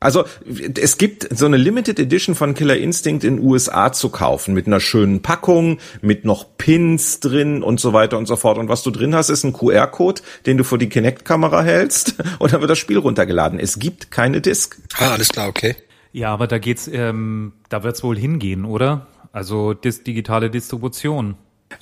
[0.00, 4.66] Also es gibt so eine Limited Edition von Killer Instinct in USA zu kaufen mit
[4.66, 8.56] einer schönen Packung, mit noch Pins drin und so weiter und so fort.
[8.56, 12.52] Und was du drin hast, ist ein QR-Code, den du vor die Kinect-Kamera hältst und
[12.52, 13.60] dann wird das Spiel runtergeladen.
[13.60, 14.78] Es gibt keine Disk.
[14.98, 15.76] Ah, alles klar, okay.
[16.12, 19.06] Ja, aber da geht's, ähm, da wird's wohl hingehen, oder?
[19.32, 21.36] Also dis digitale Distribution.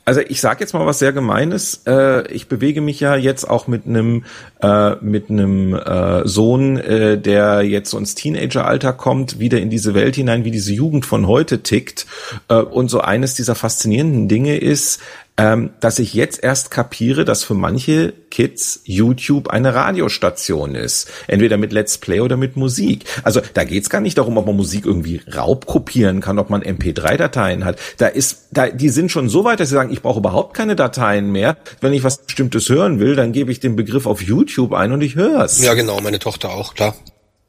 [0.05, 1.83] Also ich sage jetzt mal was sehr Gemeines.
[1.87, 4.25] Äh, ich bewege mich ja jetzt auch mit einem
[4.61, 9.95] äh, mit einem äh, Sohn, äh, der jetzt so ins Teenageralter kommt, wieder in diese
[9.95, 12.07] Welt hinein, wie diese Jugend von heute tickt.
[12.49, 15.01] Äh, und so eines dieser faszinierenden Dinge ist,
[15.39, 21.09] ähm, dass ich jetzt erst kapiere, dass für manche Kids YouTube eine Radiostation ist.
[21.29, 23.05] Entweder mit Let's Play oder mit Musik.
[23.23, 27.65] Also da geht's gar nicht darum, ob man Musik irgendwie raubkopieren kann, ob man MP3-Dateien
[27.65, 27.79] hat.
[27.99, 30.77] Da ist, da, die sind schon so weit, dass sie sagen, ich brauche überhaupt keine
[30.77, 31.57] Dateien mehr.
[31.81, 35.01] Wenn ich was Bestimmtes hören will, dann gebe ich den Begriff auf YouTube ein und
[35.01, 35.63] ich hör's.
[35.65, 36.95] Ja, genau, meine Tochter auch, klar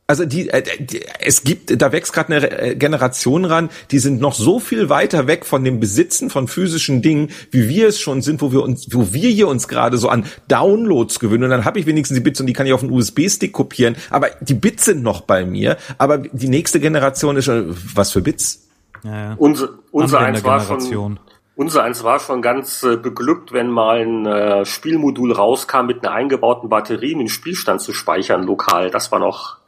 [0.09, 4.19] also die, äh, die, es gibt, da wächst gerade eine äh, Generation ran, die sind
[4.19, 8.23] noch so viel weiter weg von dem Besitzen von physischen Dingen, wie wir es schon
[8.23, 11.43] sind, wo wir uns, wo wir hier uns gerade so an Downloads gewöhnen.
[11.43, 13.95] Und dann habe ich wenigstens die Bits und die kann ich auf einen USB-Stick kopieren.
[14.09, 15.77] Aber die Bits sind noch bei mir.
[15.99, 18.67] Aber die nächste Generation ist schon, was für Bits?
[19.03, 19.35] Ja, ja.
[19.37, 21.19] Unser, unser eins war schon,
[21.55, 26.15] unser eins war schon ganz äh, beglückt, wenn mal ein äh, Spielmodul rauskam mit einer
[26.15, 28.89] eingebauten Batterie, um den Spielstand zu speichern lokal.
[28.89, 29.58] Das war noch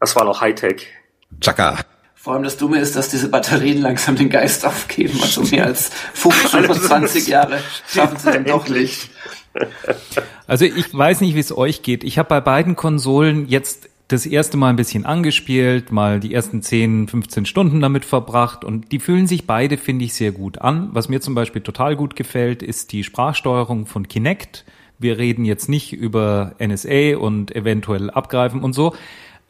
[0.00, 0.86] das war noch Hightech.
[1.40, 1.78] Chaka.
[2.14, 5.18] Vor allem das Dumme ist, dass diese Batterien langsam den Geist aufgeben.
[5.22, 9.10] Also mehr als 15 oder 20 Jahre schaffen sie dann doch nicht.
[10.46, 12.04] Also ich weiß nicht, wie es euch geht.
[12.04, 16.62] Ich habe bei beiden Konsolen jetzt das erste Mal ein bisschen angespielt, mal die ersten
[16.62, 20.88] 10, 15 Stunden damit verbracht und die fühlen sich beide, finde ich, sehr gut an.
[20.92, 24.64] Was mir zum Beispiel total gut gefällt, ist die Sprachsteuerung von Kinect.
[24.98, 28.94] Wir reden jetzt nicht über NSA und eventuell abgreifen und so,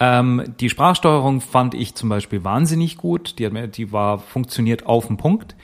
[0.00, 3.38] ähm, die Sprachsteuerung fand ich zum Beispiel wahnsinnig gut.
[3.38, 5.56] Die, hat, die war funktioniert auf den Punkt.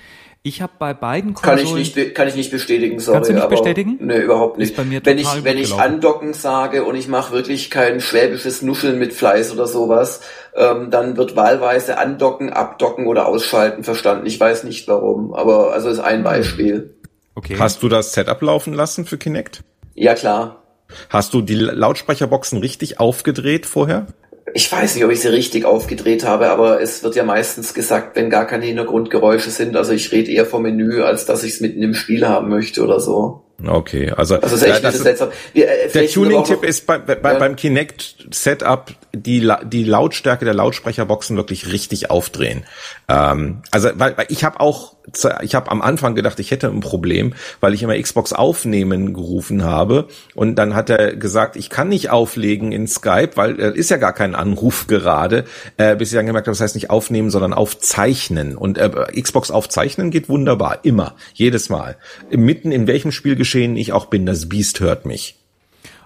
[0.47, 1.66] Ich habe bei beiden Konsolen...
[1.66, 3.16] Kann ich nicht, kann ich nicht bestätigen, sorry.
[3.16, 3.97] Kannst du nicht bestätigen?
[4.01, 4.77] Nee, überhaupt nicht.
[4.77, 8.99] bei mir wenn ich, wenn ich andocken sage und ich mache wirklich kein schwäbisches Nuscheln
[8.99, 10.20] mit Fleiß oder sowas,
[10.55, 14.27] ähm, dann wird wahlweise andocken, abdocken oder ausschalten verstanden.
[14.27, 16.94] Ich weiß nicht warum, aber also ist ein Beispiel.
[17.35, 17.57] Okay.
[17.59, 19.64] Hast du das Setup laufen lassen für Kinect?
[19.94, 20.62] Ja, klar.
[21.09, 24.07] Hast du die Lautsprecherboxen richtig aufgedreht vorher?
[24.52, 28.16] Ich weiß nicht, ob ich sie richtig aufgedreht habe, aber es wird ja meistens gesagt,
[28.16, 29.76] wenn gar keine Hintergrundgeräusche sind.
[29.76, 32.83] Also ich rede eher vom Menü, als dass ich es mitten im Spiel haben möchte
[32.83, 33.44] oder so.
[33.64, 35.30] Okay, also, also ist echt ja, das seltsam.
[35.52, 37.38] Wir, äh, der Tuning-Tipp ist bei, bei, ja.
[37.38, 42.64] beim Kinect-Setup die, die Lautstärke der Lautsprecherboxen wirklich richtig aufdrehen.
[43.09, 44.97] Ähm, also weil, weil ich habe auch,
[45.43, 49.64] ich habe am Anfang gedacht, ich hätte ein Problem, weil ich immer Xbox aufnehmen gerufen
[49.64, 53.90] habe und dann hat er gesagt, ich kann nicht auflegen in Skype, weil äh, ist
[53.90, 55.45] ja gar kein Anruf gerade,
[55.77, 58.90] äh, bis ich dann gemerkt habe, das heißt nicht aufnehmen, sondern aufzeichnen und äh,
[59.21, 61.97] Xbox aufzeichnen geht wunderbar, immer, jedes Mal.
[62.31, 65.43] Mitten in welchem Spiel geschehen ich auch bin, das Biest hört mich.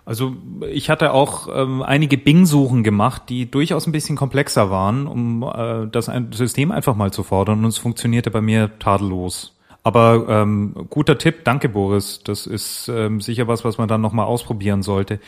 [0.08, 0.36] Also
[0.70, 5.86] ich hatte auch ähm, einige Bing-Suchen gemacht, die durchaus ein bisschen komplexer waren, um äh,
[5.86, 9.57] das System einfach mal zu fordern und es funktionierte bei mir tadellos.
[9.84, 12.20] Aber ähm, guter Tipp, danke Boris.
[12.24, 15.20] Das ist ähm, sicher was, was man dann nochmal ausprobieren sollte.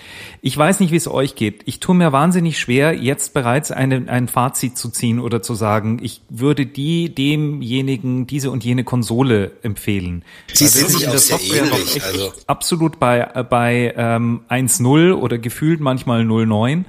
[0.43, 1.63] Ich weiß nicht, wie es euch geht.
[1.67, 6.01] Ich tue mir wahnsinnig schwer, jetzt bereits eine, ein Fazit zu ziehen oder zu sagen,
[6.03, 10.25] ich würde die demjenigen diese und jene Konsole empfehlen.
[10.53, 12.03] Sie sind sich auch sehr ähnlich.
[12.03, 12.33] Also.
[12.47, 16.85] Absolut bei, bei ähm, 1.0 oder gefühlt manchmal 0.9.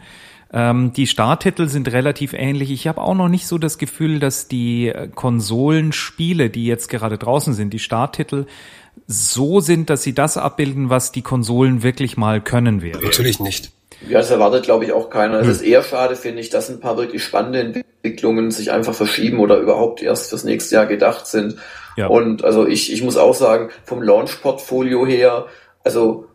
[0.53, 2.71] Ähm, die Starttitel sind relativ ähnlich.
[2.71, 7.17] Ich habe auch noch nicht so das Gefühl, dass die äh, Konsolenspiele, die jetzt gerade
[7.17, 8.45] draußen sind, die Starttitel
[9.07, 13.03] so sind, dass sie das abbilden, was die Konsolen wirklich mal können werden.
[13.03, 13.71] Natürlich nicht.
[14.07, 15.39] Ja, das erwartet, glaube ich, auch keiner.
[15.39, 15.51] Es hm.
[15.51, 19.57] ist eher schade, finde ich, dass ein paar wirklich spannende Entwicklungen sich einfach verschieben oder
[19.57, 21.57] überhaupt erst fürs nächste Jahr gedacht sind.
[21.95, 22.07] Ja.
[22.07, 25.45] Und also ich, ich muss auch sagen, vom Launch-Portfolio her,
[25.83, 26.25] also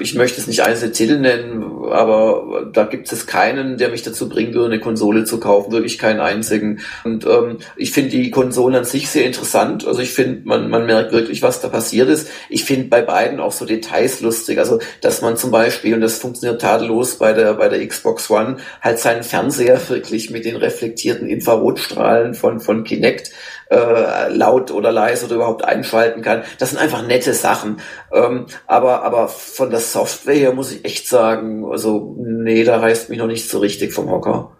[0.00, 4.28] ich möchte es nicht einzelne Titel nennen, aber da gibt es keinen, der mich dazu
[4.28, 6.80] bringen würde, eine Konsole zu kaufen, wirklich keinen einzigen.
[7.04, 9.86] Und ähm, ich finde die Konsolen an sich sehr interessant.
[9.86, 12.28] Also ich finde, man, man merkt wirklich, was da passiert ist.
[12.50, 14.58] Ich finde bei beiden auch so Details lustig.
[14.58, 18.58] Also dass man zum Beispiel, und das funktioniert tadellos bei der, bei der Xbox One,
[18.82, 23.30] halt seinen Fernseher wirklich mit den reflektierten Infrarotstrahlen von, von Kinect
[23.72, 26.42] äh, laut oder leise oder überhaupt einschalten kann.
[26.58, 27.80] Das sind einfach nette Sachen.
[28.12, 33.08] Ähm, aber, aber von der Software her muss ich echt sagen, also nee, da reißt
[33.08, 34.50] mich noch nicht so richtig vom Hocker.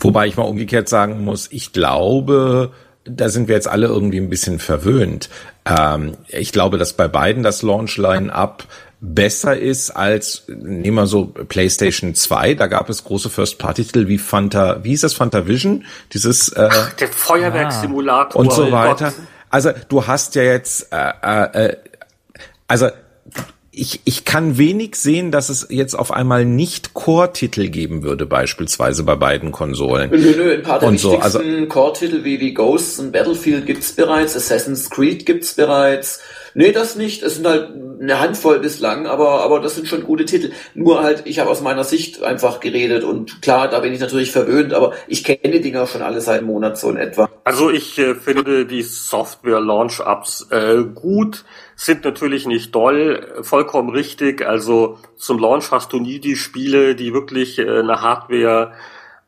[0.00, 2.72] Wobei ich mal umgekehrt sagen muss, ich glaube,
[3.04, 5.28] da sind wir jetzt alle irgendwie ein bisschen verwöhnt.
[5.64, 8.64] Ähm, ich glaube, dass bei beiden das Launch-Line-Up
[9.14, 14.82] besser ist als, nehmen wir so PlayStation 2, da gab es große First-Party-Titel wie Fanta,
[14.82, 15.84] wie hieß das, Fanta Vision?
[16.12, 19.12] Dieses äh, Ach, der Feuerwerkssimulator und so weiter.
[19.50, 21.76] Also du hast ja jetzt, äh, äh, äh,
[22.68, 22.88] also
[23.78, 29.04] ich, ich kann wenig sehen, dass es jetzt auf einmal nicht Core-Titel geben würde, beispielsweise
[29.04, 30.10] bei beiden Konsolen.
[30.10, 33.66] Nö, nö, ein paar der und wichtigsten so, also, Core-Titel wie, wie Ghosts und Battlefield
[33.66, 36.20] gibt's bereits, Assassin's Creed gibt's bereits,
[36.58, 37.22] Nee, das nicht.
[37.22, 37.68] Es sind halt
[38.00, 40.52] eine Handvoll bislang, aber, aber das sind schon gute Titel.
[40.72, 44.32] Nur halt, ich habe aus meiner Sicht einfach geredet und klar, da bin ich natürlich
[44.32, 47.28] verwöhnt, aber ich kenne die Dinger schon alle seit einem Monat so in etwa.
[47.44, 54.40] Also ich äh, finde die Software-Launch-Ups äh, gut, sind natürlich nicht doll, vollkommen richtig.
[54.40, 58.72] Also zum Launch hast du nie die Spiele, die wirklich äh, eine Hardware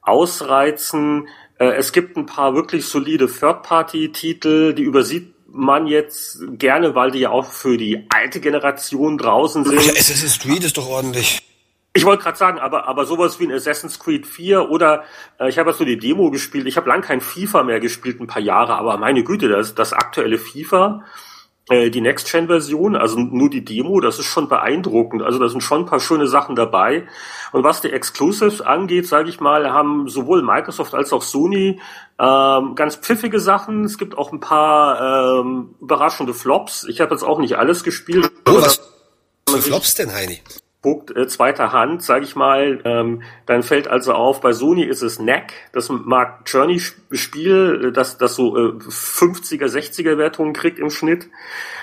[0.01, 1.29] ausreizen.
[1.59, 7.21] Äh, es gibt ein paar wirklich solide Third-Party-Titel, die übersieht man jetzt gerne, weil die
[7.21, 9.85] ja auch für die alte Generation draußen sind.
[9.85, 11.43] Ja, Assassin's Creed ist doch ordentlich.
[11.95, 15.03] Ich wollte gerade sagen, aber aber sowas wie ein Assassin's Creed 4 oder
[15.41, 16.67] äh, ich habe jetzt so die Demo gespielt.
[16.67, 19.93] Ich habe lang kein FIFA mehr gespielt, ein paar Jahre, aber meine Güte, das das
[19.93, 21.03] aktuelle FIFA
[21.71, 25.23] die Next-Gen-Version, also nur die Demo, das ist schon beeindruckend.
[25.23, 27.07] Also da sind schon ein paar schöne Sachen dabei.
[27.53, 31.81] Und was die Exclusives angeht, sage ich mal, haben sowohl Microsoft als auch Sony
[32.19, 33.85] ähm, ganz pfiffige Sachen.
[33.85, 36.85] Es gibt auch ein paar ähm, überraschende Flops.
[36.85, 38.31] Ich habe jetzt auch nicht alles gespielt.
[38.47, 38.81] Oh, was
[39.49, 40.41] für Flops denn, Heini?
[40.89, 45.03] Guckt, äh, zweiter Hand, sage ich mal, ähm, dann fällt also auf, bei Sony ist
[45.03, 50.79] es Neck, das Mark Journey Spiel, äh, das, das so äh, 50er, 60er Wertungen kriegt
[50.79, 51.29] im Schnitt.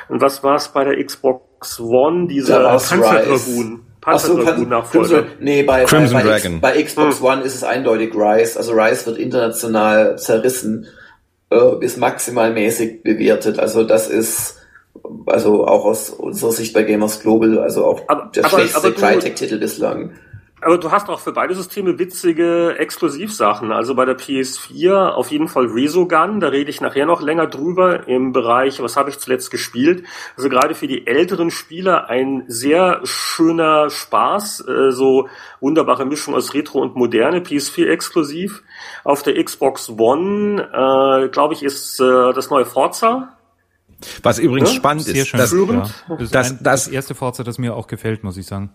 [0.10, 3.82] Und was war es bei der Xbox One, dieser Panzerdragoon?
[4.02, 5.26] Panzerdragoon-Nachfolger.
[5.40, 6.62] Nee, bei, Crimson bei, Dragon.
[6.62, 7.26] bei, bei Xbox hm.
[7.26, 8.58] One ist es eindeutig Rise.
[8.58, 10.88] Also Rise wird international zerrissen,
[11.50, 13.60] äh, ist maximal mäßig bewertet.
[13.60, 14.62] Also das ist
[15.26, 19.58] also auch aus unserer Sicht bei Gamers Global, also auch aber, der aber, schlechteste Crytek-Titel
[19.60, 20.12] bislang.
[20.62, 23.72] Aber du hast auch für beide Systeme witzige Exklusivsachen.
[23.72, 28.08] Also bei der PS4 auf jeden Fall Resogun, da rede ich nachher noch länger drüber
[28.08, 30.06] im Bereich, was habe ich zuletzt gespielt.
[30.38, 35.28] Also gerade für die älteren Spieler ein sehr schöner Spaß, äh, so
[35.60, 38.64] wunderbare Mischung aus Retro und Moderne, PS4 exklusiv.
[39.04, 43.35] Auf der Xbox One, äh, glaube ich, ist äh, das neue Forza
[44.24, 44.76] was übrigens ja?
[44.76, 45.40] spannend Sehr ist, schön.
[45.40, 45.90] Dass, ja.
[46.18, 48.72] das, das, das erste Forza, das mir auch gefällt, muss ich sagen.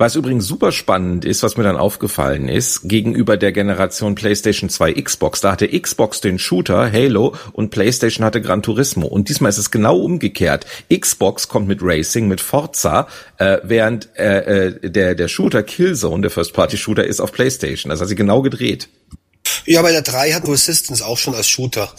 [0.00, 4.94] Was übrigens super spannend ist, was mir dann aufgefallen ist, gegenüber der Generation PlayStation 2
[4.94, 9.06] Xbox, da hatte Xbox den Shooter Halo und PlayStation hatte Gran Turismo.
[9.06, 10.64] Und diesmal ist es genau umgekehrt.
[10.90, 16.30] Xbox kommt mit Racing, mit Forza, äh, während äh, äh, der, der Shooter Killzone, der
[16.30, 17.90] First-Party-Shooter, ist auf PlayStation.
[17.90, 18.88] Das hat sie genau gedreht.
[19.66, 21.92] Ja, bei der 3 hat Resistance auch schon als Shooter.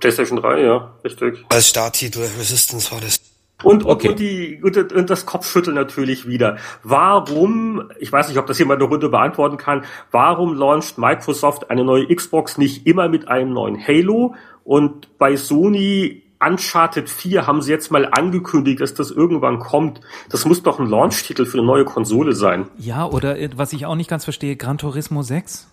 [0.00, 1.44] PlayStation 3, ja, richtig.
[1.48, 3.20] Als Starttitel Resistance war das.
[3.62, 4.10] Und, okay.
[4.10, 6.58] und, die, und das Kopfschütteln natürlich wieder.
[6.82, 11.82] Warum, ich weiß nicht, ob das jemand eine Runde beantworten kann, warum launcht Microsoft eine
[11.82, 14.34] neue Xbox nicht immer mit einem neuen Halo?
[14.64, 20.00] Und bei Sony Uncharted 4 haben sie jetzt mal angekündigt, dass das irgendwann kommt.
[20.28, 22.66] Das muss doch ein Launch-Titel für eine neue Konsole sein.
[22.76, 25.68] Ja, oder äh, was ich auch nicht ganz verstehe, Gran Turismo 6?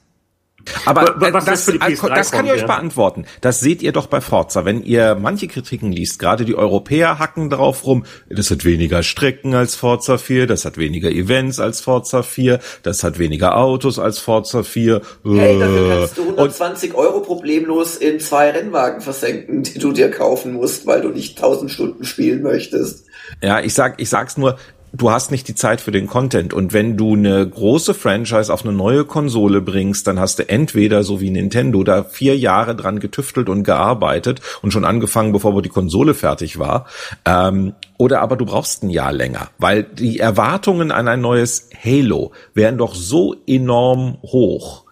[0.86, 2.68] Aber was das, das, das kann ich euch ja.
[2.68, 3.26] beantworten.
[3.42, 4.66] Das seht ihr doch bei Forza.
[4.66, 9.56] Wenn ihr manche Kritiken liest, gerade die Europäer hacken drauf rum, das hat weniger Strecken
[9.56, 14.20] als Forza 4, das hat weniger Events als Forza 4, das hat weniger Autos als
[14.20, 15.02] Forza 4.
[15.24, 20.12] Hey, dafür kannst du 120 Und, Euro problemlos in zwei Rennwagen versenken, die du dir
[20.12, 23.06] kaufen musst, weil du nicht 1000 Stunden spielen möchtest.
[23.42, 24.58] Ja, ich sag, ich sag's nur,
[24.94, 26.54] du hast nicht die Zeit für den Content.
[26.54, 31.04] Und wenn du eine große Franchise auf eine neue Konsole bringst, dann hast du entweder,
[31.04, 35.70] so wie Nintendo, da vier Jahre dran getüftelt und gearbeitet und schon angefangen, bevor die
[35.70, 36.86] Konsole fertig war.
[37.26, 42.32] Ähm, oder aber du brauchst ein Jahr länger, weil die Erwartungen an ein neues Halo
[42.54, 44.83] wären doch so enorm hoch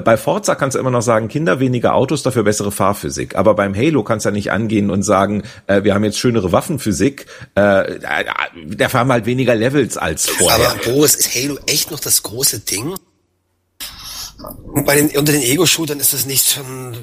[0.00, 3.36] bei Forza kannst du immer noch sagen, Kinder, weniger Autos, dafür bessere Fahrphysik.
[3.36, 6.52] Aber beim Halo kannst du ja nicht angehen und sagen, äh, wir haben jetzt schönere
[6.52, 7.98] Waffenphysik, äh,
[8.66, 10.70] da fahren halt weniger Levels als vorher.
[10.70, 12.94] Aber Boris, ist Halo echt noch das große Ding?
[14.84, 16.96] Bei den, unter den Ego-Shootern ist das nicht schon,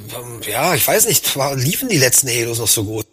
[0.47, 3.07] ja, ich weiß nicht, liefen die letzten Halos noch so gut?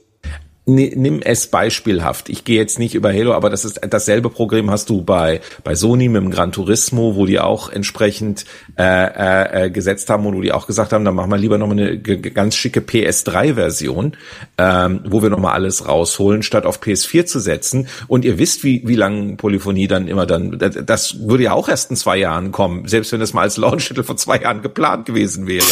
[0.74, 2.28] Nimm es beispielhaft.
[2.28, 5.74] Ich gehe jetzt nicht über Halo, aber das ist dasselbe Problem hast du bei bei
[5.74, 8.44] Sony mit dem Gran Turismo, wo die auch entsprechend
[8.78, 11.58] äh, äh, äh gesetzt haben und wo die auch gesagt haben, dann machen wir lieber
[11.58, 14.16] noch eine ganz schicke PS3-Version,
[14.58, 17.88] ähm, wo wir noch mal alles rausholen, statt auf PS4 zu setzen.
[18.08, 20.58] Und ihr wisst, wie wie lang Polyphonie dann immer dann.
[20.58, 24.02] Das würde ja auch erst in zwei Jahren kommen, selbst wenn es mal als Launch-Titel
[24.02, 25.66] vor zwei Jahren geplant gewesen wäre.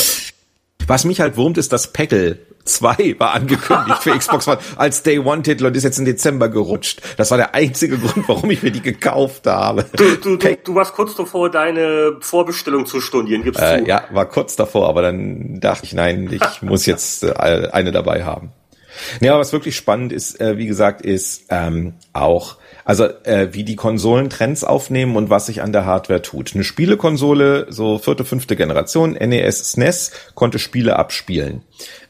[0.89, 5.19] Was mich halt wurmt, ist das Peggle 2 war angekündigt für Xbox One als Day
[5.19, 7.01] One Titel und ist jetzt im Dezember gerutscht.
[7.17, 9.85] Das war der einzige Grund, warum ich mir die gekauft habe.
[9.97, 13.87] Du, du, du, du warst kurz davor, deine Vorbestellung zu stornieren, gibst äh, du?
[13.87, 18.25] Ja, war kurz davor, aber dann dachte ich, nein, ich muss jetzt äh, eine dabei
[18.25, 18.53] haben.
[19.21, 22.57] Ja, aber was wirklich spannend ist, äh, wie gesagt, ist ähm, auch
[22.89, 26.55] also äh, wie die Konsolen Trends aufnehmen und was sich an der Hardware tut.
[26.55, 31.61] Eine Spielekonsole, so vierte, fünfte Generation, NES, SNES, konnte Spiele abspielen.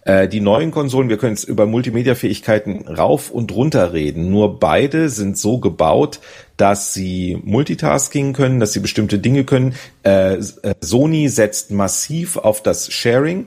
[0.04, 4.30] Äh, die neuen Konsolen, wir können jetzt über Multimedia-Fähigkeiten rauf und runter reden.
[4.30, 6.20] Nur beide sind so gebaut,
[6.56, 9.74] dass sie Multitasking können, dass sie bestimmte Dinge können.
[10.04, 13.46] Äh, äh Sony setzt massiv auf das Sharing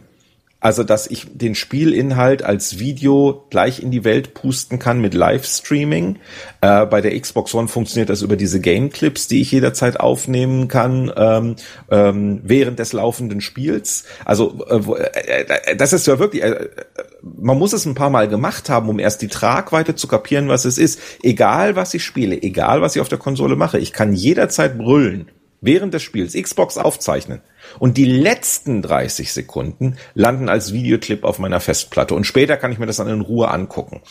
[0.61, 6.19] also, dass ich den Spielinhalt als Video gleich in die Welt pusten kann mit Livestreaming.
[6.61, 10.67] Äh, bei der Xbox One funktioniert das über diese Game Clips, die ich jederzeit aufnehmen
[10.67, 11.55] kann ähm,
[11.89, 14.05] ähm, während des laufenden Spiels.
[14.23, 16.69] Also, äh, äh, das ist ja wirklich, äh,
[17.23, 20.65] man muss es ein paar Mal gemacht haben, um erst die Tragweite zu kapieren, was
[20.65, 20.99] es ist.
[21.23, 25.31] Egal, was ich spiele, egal, was ich auf der Konsole mache, ich kann jederzeit brüllen
[25.61, 27.41] während des Spiels Xbox aufzeichnen
[27.79, 32.79] und die letzten 30 Sekunden landen als Videoclip auf meiner Festplatte und später kann ich
[32.79, 34.01] mir das dann in Ruhe angucken.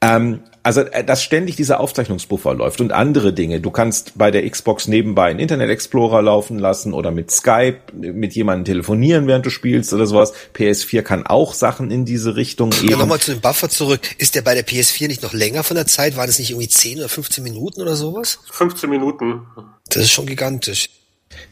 [0.00, 3.60] Ähm, also, äh, dass ständig dieser Aufzeichnungsbuffer läuft und andere Dinge.
[3.60, 8.34] Du kannst bei der Xbox nebenbei einen Internet Explorer laufen lassen oder mit Skype mit
[8.34, 10.32] jemandem telefonieren, während du spielst oder sowas.
[10.54, 12.88] PS4 kann auch Sachen in diese Richtung eben.
[12.88, 14.00] Ja, nochmal zu dem Buffer zurück.
[14.18, 16.16] Ist der bei der PS4 nicht noch länger von der Zeit?
[16.16, 18.40] War das nicht irgendwie 10 oder 15 Minuten oder sowas?
[18.50, 19.46] 15 Minuten.
[19.88, 20.90] Das ist schon gigantisch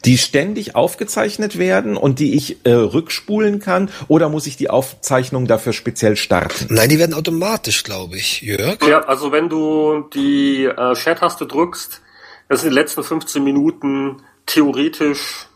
[0.05, 5.47] die ständig aufgezeichnet werden und die ich äh, rückspulen kann oder muss ich die Aufzeichnung
[5.47, 6.67] dafür speziell starten?
[6.69, 8.77] Nein, die werden automatisch, glaube ich, Jörg.
[8.87, 12.01] Ja, also wenn du die äh, Share-Taste drückst,
[12.49, 15.47] das sind die letzten 15 Minuten theoretisch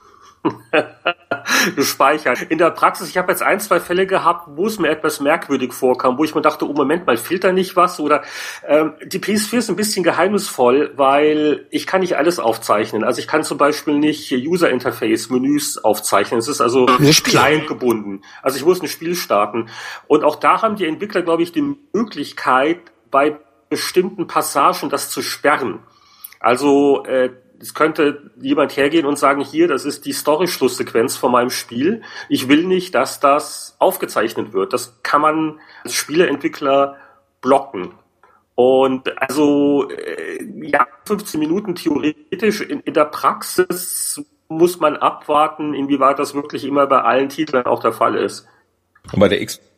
[1.75, 2.41] gespeichert.
[2.49, 5.73] In der Praxis, ich habe jetzt ein, zwei Fälle gehabt, wo es mir etwas merkwürdig
[5.73, 7.99] vorkam, wo ich mir dachte, oh Moment mal, fehlt da nicht was?
[7.99, 8.23] Oder
[8.67, 13.03] ähm, die PS4 ist ein bisschen geheimnisvoll, weil ich kann nicht alles aufzeichnen.
[13.03, 16.39] Also ich kann zum Beispiel nicht User Interface Menüs aufzeichnen.
[16.39, 18.21] Es ist also client gebunden.
[18.41, 19.69] Also ich muss ein Spiel starten.
[20.07, 22.79] Und auch da haben die Entwickler, glaube ich, die Möglichkeit,
[23.11, 23.37] bei
[23.69, 25.79] bestimmten Passagen das zu sperren.
[26.39, 27.31] Also äh,
[27.61, 32.01] es könnte jemand hergehen und sagen, hier, das ist die Story-Schlusssequenz von meinem Spiel.
[32.29, 34.73] Ich will nicht, dass das aufgezeichnet wird.
[34.73, 36.97] Das kann man als Spieleentwickler
[37.41, 37.93] blocken.
[38.55, 46.19] Und also äh, ja, 15 Minuten theoretisch in, in der Praxis muss man abwarten, inwieweit
[46.19, 48.47] das wirklich immer bei allen Titeln auch der Fall ist.
[49.13, 49.68] Und bei der Xbox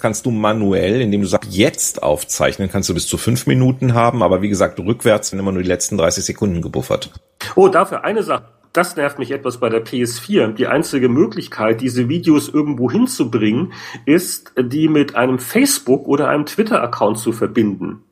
[0.00, 4.22] kannst du manuell, indem du sagst, jetzt aufzeichnen, kannst du bis zu fünf Minuten haben,
[4.22, 7.10] aber wie gesagt, rückwärts sind immer nur die letzten 30 Sekunden gebuffert.
[7.54, 8.44] Oh, dafür eine Sache.
[8.72, 10.52] Das nervt mich etwas bei der PS4.
[10.52, 13.72] Die einzige Möglichkeit, diese Videos irgendwo hinzubringen,
[14.04, 18.02] ist, die mit einem Facebook oder einem Twitter-Account zu verbinden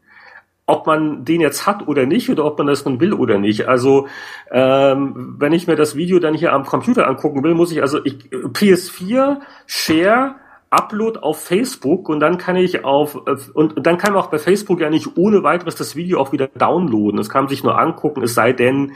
[0.66, 3.68] ob man den jetzt hat oder nicht oder ob man das nun will oder nicht.
[3.68, 4.08] Also
[4.50, 8.02] ähm, wenn ich mir das Video dann hier am Computer angucken will, muss ich also
[8.04, 10.36] ich, PS4 Share
[10.74, 13.14] Upload auf Facebook und dann kann ich auf
[13.54, 16.48] und dann kann man auch bei Facebook ja nicht ohne weiteres das Video auch wieder
[16.48, 17.16] downloaden.
[17.16, 18.92] Das kann man sich nur angucken, es sei denn,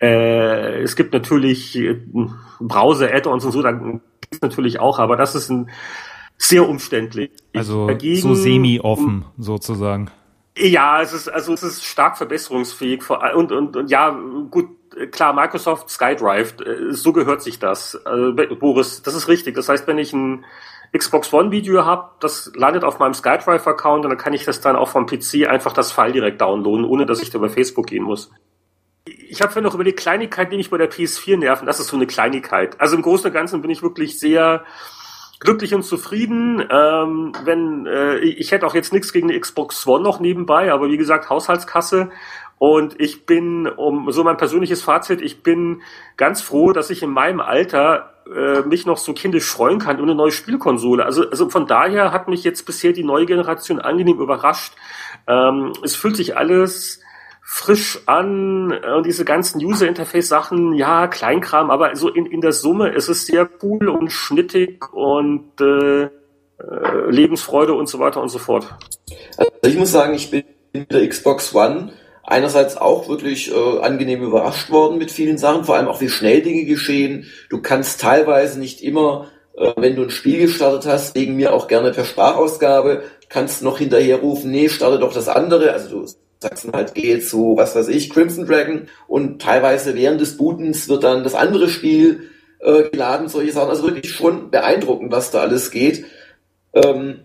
[0.00, 2.00] äh, es gibt natürlich äh,
[2.60, 5.70] Browser-Add-ons und so, dann gibt's natürlich auch, aber das ist ein
[6.36, 7.30] sehr umständlich.
[7.54, 10.10] Also Dagegen, so semi-offen sozusagen.
[10.56, 14.18] Ja, es ist also es ist stark verbesserungsfähig und und, und ja
[14.50, 14.68] gut
[15.12, 19.86] klar Microsoft SkyDrive äh, so gehört sich das also, Boris das ist richtig das heißt
[19.86, 20.44] wenn ich ein
[20.96, 24.60] Xbox One Video habe das landet auf meinem SkyDrive Account und dann kann ich das
[24.60, 27.86] dann auch vom PC einfach das File direkt downloaden ohne dass ich da über Facebook
[27.86, 28.30] gehen muss
[29.04, 31.88] ich habe ja noch über die Kleinigkeit die mich bei der PS4 nerven das ist
[31.88, 34.64] so eine Kleinigkeit also im Großen und Ganzen bin ich wirklich sehr
[35.40, 36.60] glücklich und zufrieden.
[36.70, 40.88] Ähm, wenn äh, ich hätte auch jetzt nichts gegen die Xbox One noch nebenbei, aber
[40.88, 42.10] wie gesagt Haushaltskasse.
[42.60, 45.80] Und ich bin, um so mein persönliches Fazit, ich bin
[46.18, 50.04] ganz froh, dass ich in meinem Alter äh, mich noch so kindisch freuen kann über
[50.04, 51.06] eine neue Spielkonsole.
[51.06, 54.74] Also, also von daher hat mich jetzt bisher die neue Generation angenehm überrascht.
[55.26, 57.00] Ähm, es fühlt sich alles
[57.40, 63.08] frisch an und diese ganzen User-Interface-Sachen, ja, Kleinkram, aber so in, in der Summe ist
[63.08, 66.10] es sehr cool und schnittig und äh, äh,
[67.08, 68.76] Lebensfreude und so weiter und so fort.
[69.38, 70.44] Also ich muss sagen, ich bin
[70.74, 75.76] mit der Xbox One einerseits auch wirklich äh, angenehm überrascht worden mit vielen Sachen, vor
[75.76, 77.26] allem auch wie schnell Dinge geschehen.
[77.48, 81.68] Du kannst teilweise nicht immer, äh, wenn du ein Spiel gestartet hast, wegen mir auch
[81.68, 85.72] gerne per Sprachausgabe, kannst noch hinterher rufen, nee, starte doch das andere.
[85.72, 86.06] Also du
[86.42, 91.04] Sachsen halt geht zu, was weiß ich, Crimson Dragon und teilweise während des Bootens wird
[91.04, 93.68] dann das andere Spiel äh, geladen, solche Sachen.
[93.68, 96.06] Also wirklich schon beeindruckend, was da alles geht.
[96.72, 97.20] Ähm,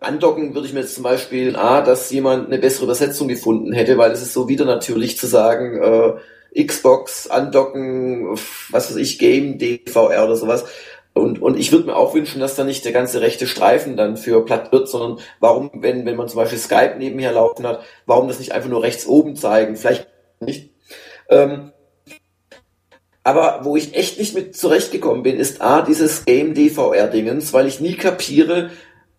[0.00, 3.98] Andocken würde ich mir jetzt zum Beispiel, ah, dass jemand eine bessere Übersetzung gefunden hätte,
[3.98, 8.28] weil es ist so wieder natürlich zu sagen, äh, Xbox andocken,
[8.70, 10.64] was weiß ich, Game, DVR oder sowas.
[11.12, 14.16] Und, und ich würde mir auch wünschen, dass da nicht der ganze rechte Streifen dann
[14.16, 18.28] für platt wird, sondern warum, wenn, wenn man zum Beispiel Skype nebenher laufen hat, warum
[18.28, 19.76] das nicht einfach nur rechts oben zeigen?
[19.76, 20.08] Vielleicht
[20.40, 20.70] nicht.
[21.28, 21.72] Ähm,
[23.22, 27.80] aber wo ich echt nicht mit zurechtgekommen bin, ist A, dieses Game DVR-Dingens, weil ich
[27.80, 28.70] nie kapiere,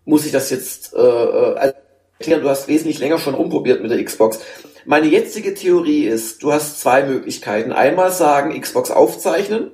[0.06, 1.72] muss ich das jetzt äh, äh,
[2.18, 4.40] erklären, du hast wesentlich länger schon rumprobiert mit der Xbox.
[4.86, 7.72] Meine jetzige Theorie ist, du hast zwei Möglichkeiten.
[7.72, 9.72] Einmal sagen, Xbox aufzeichnen,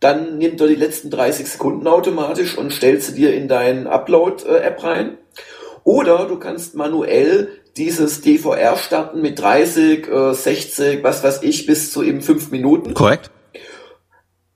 [0.00, 4.82] dann nimmt er die letzten 30 Sekunden automatisch und stellt sie dir in dein Upload-App
[4.82, 5.16] rein.
[5.84, 11.92] Oder du kannst manuell dieses DVR starten mit 30, 60, äh, was weiß ich, bis
[11.92, 12.94] zu eben 5 Minuten.
[12.94, 13.30] Korrekt.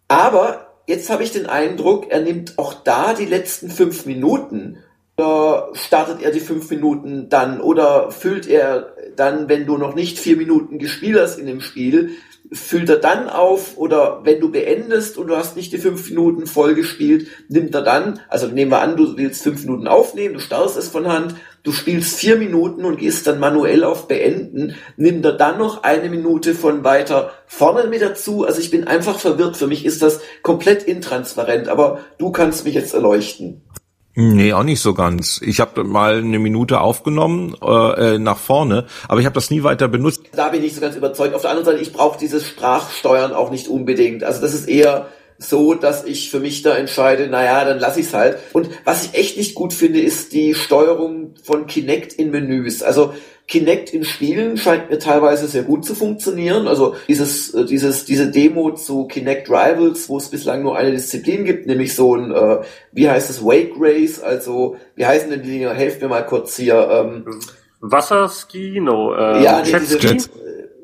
[0.08, 4.78] Aber jetzt habe ich den Eindruck, er nimmt auch da die letzten 5 Minuten.
[5.16, 7.60] Oder startet er die 5 Minuten dann?
[7.60, 12.16] Oder füllt er dann, wenn du noch nicht 4 Minuten gespielt hast in dem Spiel,
[12.52, 16.46] füllt er dann auf oder wenn du beendest und du hast nicht die fünf Minuten
[16.46, 20.40] voll gespielt, nimmt er dann, also nehmen wir an, du willst fünf Minuten aufnehmen, du
[20.40, 21.34] startest es von Hand,
[21.64, 26.08] du spielst vier Minuten und gehst dann manuell auf Beenden, nimmt er dann noch eine
[26.08, 28.46] Minute von weiter vorne mit dazu.
[28.46, 29.56] Also ich bin einfach verwirrt.
[29.56, 33.62] Für mich ist das komplett intransparent, aber du kannst mich jetzt erleuchten.
[34.16, 35.40] Nee, auch nicht so ganz.
[35.42, 39.64] Ich habe mal eine Minute aufgenommen äh, äh, nach vorne, aber ich habe das nie
[39.64, 40.20] weiter benutzt.
[40.36, 41.34] Da bin ich nicht so ganz überzeugt.
[41.34, 44.22] Auf der anderen Seite, ich brauche dieses Sprachsteuern auch nicht unbedingt.
[44.22, 45.08] Also das ist eher
[45.38, 48.38] so, dass ich für mich da entscheide, naja, dann lass ich's halt.
[48.52, 52.82] Und was ich echt nicht gut finde, ist die Steuerung von Kinect in Menüs.
[52.82, 53.14] Also
[53.46, 56.66] Kinect in Spielen scheint mir teilweise sehr gut zu funktionieren.
[56.66, 61.44] Also dieses, äh, dieses, diese Demo zu Kinect Rivals, wo es bislang nur eine Disziplin
[61.44, 62.58] gibt, nämlich so ein, äh,
[62.92, 65.74] wie heißt es, Wake Race, also wie heißen denn die Dinger?
[65.74, 66.88] Helft mir mal kurz hier.
[66.90, 67.26] Ähm,
[67.80, 69.98] Wasserski, no, äh, ja, nee, diese,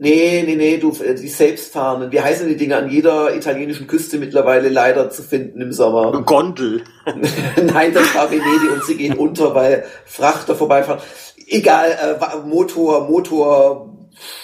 [0.01, 4.19] nee, nee, nee, du, äh, die selbstfahrenden, wie heißen die Dinger an jeder italienischen Küste
[4.19, 6.23] mittlerweile leider zu finden im Sommer?
[6.23, 6.83] Gondel.
[7.63, 11.01] Nein, das war Venedig und sie gehen unter, weil Frachter vorbeifahren
[11.51, 13.90] egal, äh, Motor, Motor,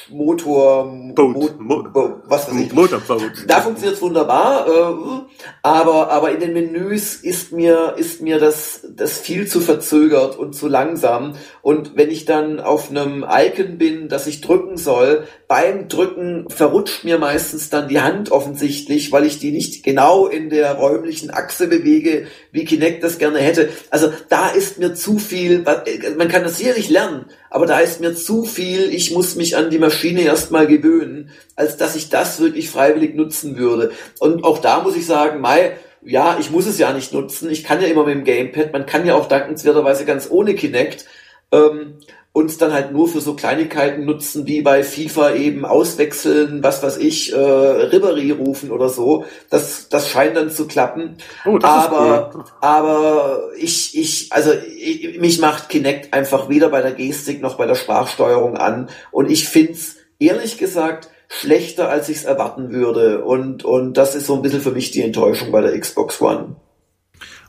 [0.09, 0.85] Motor,
[1.15, 1.59] Boat.
[1.59, 2.73] Mo Mo was weiß ich.
[2.73, 3.45] Motorboat.
[3.49, 8.87] Da funktioniert es wunderbar, äh, aber, aber in den Menüs ist mir, ist mir das,
[8.95, 11.35] das viel zu verzögert und zu langsam.
[11.61, 17.05] Und wenn ich dann auf einem Icon bin, das ich drücken soll, beim Drücken verrutscht
[17.05, 21.67] mir meistens dann die Hand offensichtlich, weil ich die nicht genau in der räumlichen Achse
[21.67, 23.71] bewege, wie Kinect das gerne hätte.
[23.91, 25.65] Also da ist mir zu viel,
[26.17, 29.71] man kann das sicherlich lernen, aber da ist mir zu viel, ich muss mich an
[29.71, 33.93] die Maschine erstmal gewöhnen, als dass ich das wirklich freiwillig nutzen würde.
[34.19, 37.65] Und auch da muss ich sagen, Mai, ja, ich muss es ja nicht nutzen, ich
[37.65, 41.07] kann ja immer mit dem Gamepad, man kann ja auch dankenswerterweise ganz ohne Kinect.
[41.53, 41.95] Ähm,
[42.37, 46.99] uns dann halt nur für so Kleinigkeiten nutzen, wie bei FIFA eben auswechseln, was weiß
[46.99, 49.25] ich, äh, Ribery rufen oder so.
[49.49, 51.17] Das, das scheint dann zu klappen.
[51.47, 52.45] Oh, aber, cool.
[52.61, 57.65] aber ich, ich, also ich, mich macht Kinect einfach weder bei der Gestik noch bei
[57.65, 58.91] der Sprachsteuerung an.
[59.11, 63.25] Und ich find's ehrlich gesagt schlechter, als ich es erwarten würde.
[63.25, 66.57] Und, und das ist so ein bisschen für mich die Enttäuschung bei der Xbox One.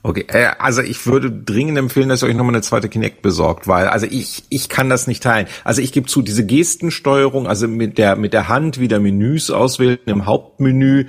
[0.04, 3.68] Okay, äh, also ich würde dringend empfehlen, dass ihr euch nochmal eine zweite Kinect besorgt,
[3.68, 5.48] weil also ich ich kann das nicht teilen.
[5.64, 10.00] Also ich gebe zu, diese Gestensteuerung, also mit der mit der Hand wieder Menüs auswählen
[10.06, 11.08] im Hauptmenü,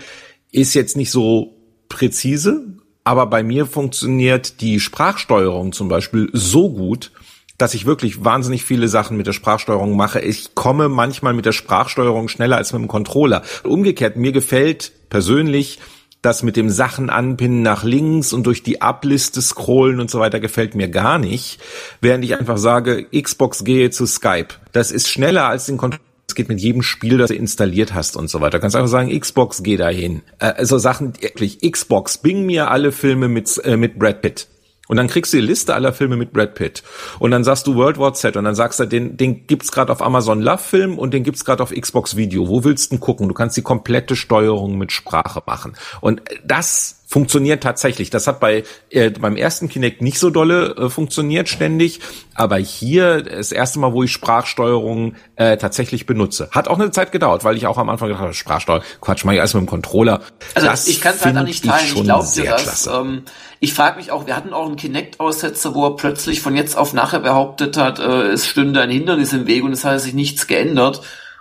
[0.51, 1.55] ist jetzt nicht so
[1.89, 2.66] präzise,
[3.05, 7.12] aber bei mir funktioniert die Sprachsteuerung zum Beispiel so gut,
[7.57, 10.20] dass ich wirklich wahnsinnig viele Sachen mit der Sprachsteuerung mache.
[10.20, 13.43] Ich komme manchmal mit der Sprachsteuerung schneller als mit dem Controller.
[13.64, 15.78] Umgekehrt, mir gefällt persönlich
[16.23, 20.41] das mit dem Sachen anpinnen nach links und durch die Abliste scrollen und so weiter
[20.41, 21.61] gefällt mir gar nicht,
[22.01, 24.49] während ich einfach sage, Xbox gehe zu Skype.
[24.73, 26.03] Das ist schneller als den Controller.
[26.29, 28.59] Es geht mit jedem Spiel, das du installiert hast und so weiter.
[28.59, 30.23] Du kannst einfach sagen, Xbox geh dahin.
[30.39, 34.47] Äh, also Sachen, wirklich, Xbox, bing mir alle Filme mit, äh, mit Brad Pitt.
[34.89, 36.82] Und dann kriegst du die Liste aller Filme mit Brad Pitt.
[37.18, 39.93] Und dann sagst du World War Z und dann sagst du, den, den gibt's gerade
[39.93, 42.49] auf Amazon Love Film und den gibt's gerade auf Xbox Video.
[42.49, 43.28] Wo willst du denn gucken?
[43.28, 45.76] Du kannst die komplette Steuerung mit Sprache machen.
[46.01, 48.11] Und das funktioniert tatsächlich.
[48.11, 52.01] Das hat bei äh, beim ersten Kinect nicht so dolle äh, funktioniert ständig,
[52.35, 56.51] aber hier das erste Mal, wo ich Sprachsteuerung äh, tatsächlich benutze.
[56.53, 59.33] Hat auch eine Zeit gedauert, weil ich auch am Anfang gedacht habe, Sprachsteuerung, Quatsch, mach
[59.33, 60.21] ich alles mit dem Controller.
[60.55, 61.87] Also das ich kann es leider find nicht teilen.
[61.87, 62.87] Ich glaube dir das.
[62.87, 63.23] Ähm,
[63.59, 66.93] ich frage mich auch, wir hatten auch einen Kinect-Aussetzer, wo er plötzlich von jetzt auf
[66.93, 70.47] nachher behauptet hat, äh, es stünde ein Hindernis im Weg und es hat sich nichts
[70.47, 71.01] geändert.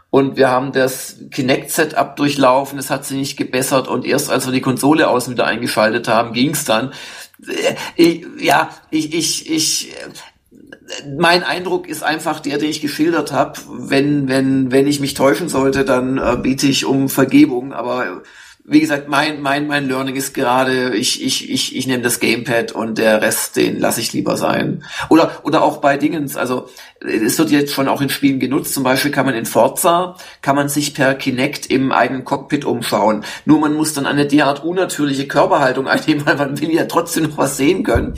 [0.09, 4.53] Und wir haben das Kinect-Setup durchlaufen, es hat sich nicht gebessert und erst als wir
[4.53, 6.93] die Konsole außen wieder eingeschaltet haben, ging's dann.
[7.45, 9.93] Äh, ich, ja, ich, ich, ich,
[11.17, 13.59] mein Eindruck ist einfach der, den ich geschildert habe.
[13.69, 17.73] Wenn, wenn, wenn ich mich täuschen sollte, dann äh, biete ich um Vergebung.
[17.73, 18.21] Aber
[18.69, 22.73] wie gesagt, mein, mein, mein Learning ist gerade, ich, ich, ich, ich nehme das Gamepad
[22.73, 24.83] und der Rest, den lasse ich lieber sein.
[25.07, 26.67] Oder, oder auch bei Dingens, also
[26.99, 30.57] es wird jetzt schon auch in Spielen genutzt, zum Beispiel kann man in Forza, kann
[30.57, 33.23] man sich per Kinect im eigenen Cockpit umschauen.
[33.45, 37.37] Nur man muss dann eine derart unnatürliche Körperhaltung einnehmen, weil man will ja trotzdem noch
[37.37, 38.15] was sehen können,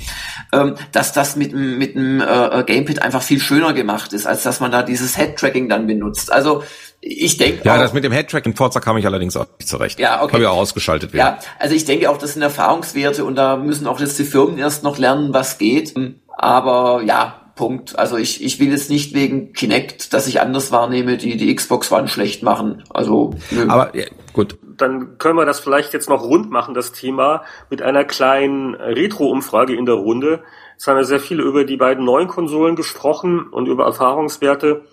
[0.52, 4.60] ähm, dass das mit, mit dem äh, Gamepad einfach viel schöner gemacht ist, als dass
[4.62, 6.32] man da dieses Head-Tracking dann benutzt.
[6.32, 6.64] Also
[7.02, 9.70] ich denke Ja, auch, das mit dem Headtrack in Forza kam ich allerdings auch nicht
[9.70, 10.00] zurecht.
[10.00, 10.34] Ja, okay.
[10.34, 11.24] Habe ich auch ausgeschaltet wieder.
[11.24, 14.58] Ja, also ich denke auch, das sind Erfahrungswerte und da müssen auch jetzt die Firmen
[14.58, 15.94] erst noch lernen, was geht.
[16.28, 18.00] Aber ja, Punkt.
[18.00, 21.92] Also ich, ich will jetzt nicht wegen Kinect, dass ich anders wahrnehme, die die Xbox
[21.92, 22.84] One schlecht machen.
[22.90, 23.68] Also nö.
[23.68, 24.58] Aber ja, gut.
[24.78, 29.76] Dann können wir das vielleicht jetzt noch rund machen, das Thema, mit einer kleinen Retro-Umfrage
[29.76, 30.42] in der Runde.
[30.72, 34.86] Jetzt haben wir sehr viel über die beiden neuen Konsolen gesprochen und über Erfahrungswerte.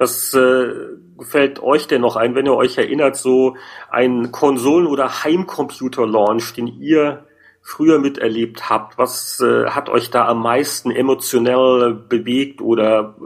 [0.00, 3.58] Was äh, gefällt euch denn noch ein, wenn ihr euch erinnert, so
[3.90, 7.26] ein Konsolen- oder Heimcomputer-Launch, den ihr
[7.60, 8.96] früher miterlebt habt?
[8.96, 13.22] Was äh, hat euch da am meisten emotionell bewegt oder äh,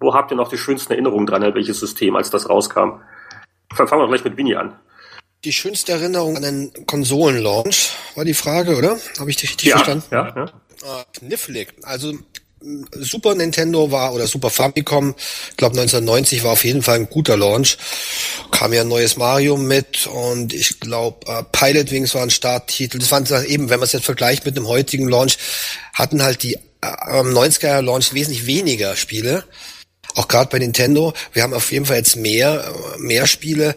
[0.00, 3.00] wo habt ihr noch die schönsten Erinnerungen dran, an welches System, als das rauskam?
[3.72, 4.78] Fangen wir gleich mit Winnie an.
[5.44, 8.98] Die schönste Erinnerung an einen Konsolenlaunch war die Frage, oder?
[9.18, 10.04] Habe ich dich richtig verstanden?
[10.10, 10.46] ja, ja.
[10.84, 11.72] Ah, knifflig.
[11.84, 12.12] Also
[12.92, 15.14] Super Nintendo war oder Super Famicom,
[15.50, 17.78] ich glaube 1990 war auf jeden Fall ein guter Launch.
[18.50, 22.98] Kam ja ein neues Mario mit und ich glaube äh, Pilot Wings war ein Starttitel.
[22.98, 25.38] Das waren eben, wenn man es jetzt vergleicht mit dem heutigen Launch,
[25.94, 29.44] hatten halt die äh, am 90er Launch wesentlich weniger Spiele.
[30.14, 31.12] Auch gerade bei Nintendo.
[31.32, 33.76] Wir haben auf jeden Fall jetzt mehr, äh, mehr Spiele.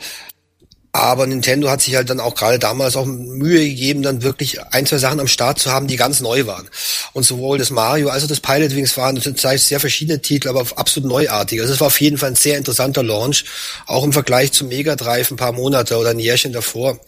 [0.93, 4.85] Aber Nintendo hat sich halt dann auch gerade damals auch Mühe gegeben, dann wirklich ein,
[4.85, 6.69] zwei Sachen am Start zu haben, die ganz neu waren.
[7.13, 10.65] Und sowohl das Mario als auch das Pilot Wings waren zurzeit sehr verschiedene Titel, aber
[10.75, 11.61] absolut neuartig.
[11.61, 13.45] Also es war auf jeden Fall ein sehr interessanter Launch,
[13.87, 16.99] auch im Vergleich zum Mega Drive ein paar Monate oder ein Jährchen davor,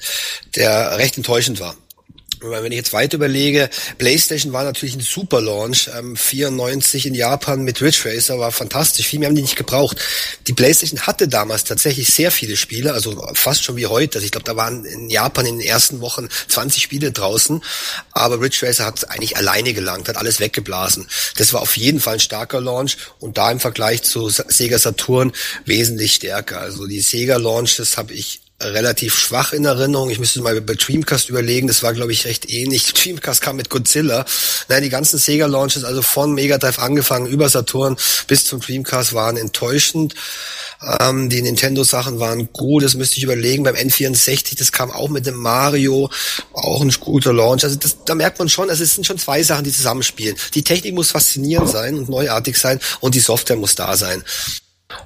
[0.56, 1.76] der recht enttäuschend war.
[2.44, 5.90] Wenn ich jetzt weit überlege, PlayStation war natürlich ein super Launch.
[5.98, 9.08] Ähm, 94 in Japan mit Ridge Racer war fantastisch.
[9.08, 9.98] Viel mehr haben die nicht gebraucht.
[10.48, 14.18] Die PlayStation hatte damals tatsächlich sehr viele Spiele, also fast schon wie heute.
[14.18, 17.64] Also ich glaube, da waren in Japan in den ersten Wochen 20 Spiele draußen.
[18.12, 21.08] Aber Ridge Racer hat eigentlich alleine gelangt, hat alles weggeblasen.
[21.38, 25.32] Das war auf jeden Fall ein starker Launch und da im Vergleich zu Sega Saturn
[25.66, 26.60] wesentlich stärker.
[26.60, 30.10] Also die Sega Launch, das habe ich relativ schwach in Erinnerung.
[30.10, 32.94] Ich müsste mal bei Dreamcast überlegen, das war, glaube ich, recht ähnlich.
[32.94, 34.26] Dreamcast kam mit Godzilla.
[34.70, 37.98] Nein, die ganzen Sega-Launches, also von Mega Drive angefangen, über Saturn
[38.28, 40.16] bis zum Dreamcast, waren enttäuschend.
[41.00, 43.64] Ähm, die Nintendo-Sachen waren gut, das müsste ich überlegen.
[43.64, 46.10] Beim N64, das kam auch mit dem Mario,
[46.54, 47.64] auch ein guter Launch.
[47.64, 50.36] Also das, da merkt man schon, also es sind schon zwei Sachen, die zusammenspielen.
[50.54, 54.24] Die Technik muss faszinierend sein und neuartig sein und die Software muss da sein.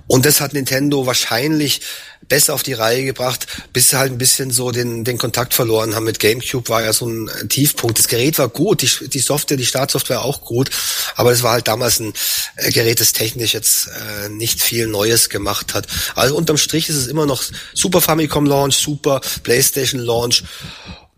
[0.08, 1.82] Und das hat Nintendo wahrscheinlich
[2.28, 5.96] besser auf die Reihe gebracht, bis sie halt ein bisschen so den, den Kontakt verloren
[5.96, 6.04] haben.
[6.04, 7.98] Mit GameCube war ja so ein Tiefpunkt.
[7.98, 10.70] Das Gerät war gut, die, die Software, die Startsoftware auch gut,
[11.16, 12.14] aber es war halt damals ein
[12.58, 15.88] äh, Gerät, das technisch jetzt äh, nicht viel Neues gemacht hat.
[16.16, 20.44] Also unterm Strich ist es immer noch Super Famicom Launch, Super PlayStation Launch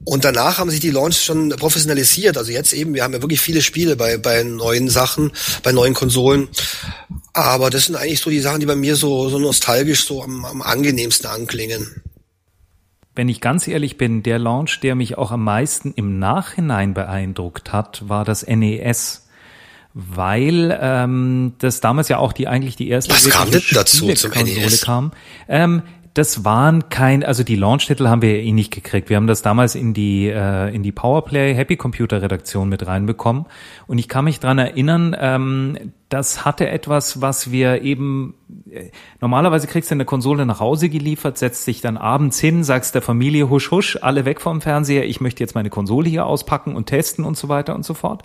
[0.06, 2.38] und danach haben sich die Launches schon professionalisiert.
[2.38, 5.32] Also jetzt eben, wir haben ja wirklich viele Spiele bei, bei neuen Sachen,
[5.64, 6.48] bei neuen Konsolen.
[7.34, 10.46] Aber das sind eigentlich so die Sachen, die bei mir so, so nostalgisch so am,
[10.46, 12.02] am angenehmsten anklingen.
[13.16, 17.74] Wenn ich ganz ehrlich bin, der Launch, der mich auch am meisten im Nachhinein beeindruckt
[17.74, 19.26] hat, war das NES
[19.94, 24.32] weil ähm, das damals ja auch die eigentlich die erste Was kam denn dazu zum
[24.32, 24.82] Konsole NES?
[24.82, 25.12] kam.
[25.48, 25.82] Ähm,
[26.14, 29.10] das waren kein, also die Launch-Titel haben wir eh nicht gekriegt.
[29.10, 33.46] Wir haben das damals in die äh, in die Powerplay Happy Computer Redaktion mit reinbekommen
[33.90, 38.36] und ich kann mich dran erinnern, ähm, das hatte etwas, was wir eben
[38.70, 42.94] äh, normalerweise kriegst du eine Konsole nach Hause geliefert, setzt dich dann abends hin, sagst
[42.94, 46.76] der Familie husch husch, alle weg vom Fernseher, ich möchte jetzt meine Konsole hier auspacken
[46.76, 48.22] und testen und so weiter und so fort.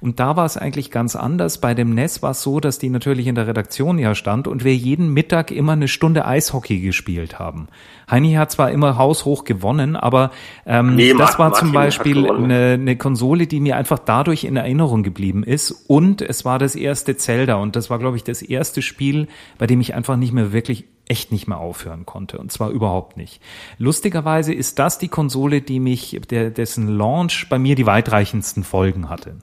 [0.00, 1.58] Und da war es eigentlich ganz anders.
[1.58, 4.62] Bei dem NES war es so, dass die natürlich in der Redaktion ja stand und
[4.62, 7.66] wir jeden Mittag immer eine Stunde Eishockey gespielt haben.
[8.10, 10.30] Heini hat zwar immer haushoch gewonnen, aber
[10.66, 15.02] ähm, nee, das war zum Beispiel eine, eine Konsole, die mir einfach dadurch in Erinnerung
[15.02, 15.70] geblieben ist.
[15.70, 19.28] Und es war das erste Zelda und das war, glaube ich, das erste Spiel,
[19.58, 23.16] bei dem ich einfach nicht mehr wirklich echt nicht mehr aufhören konnte und zwar überhaupt
[23.16, 23.40] nicht.
[23.78, 29.08] Lustigerweise ist das die Konsole, die mich, der, dessen Launch bei mir die weitreichendsten Folgen
[29.08, 29.36] hatte.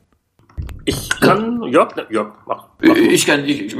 [0.85, 2.67] Ich kann, ja, ja, mach.
[2.79, 3.75] mach ich kann, ich, ich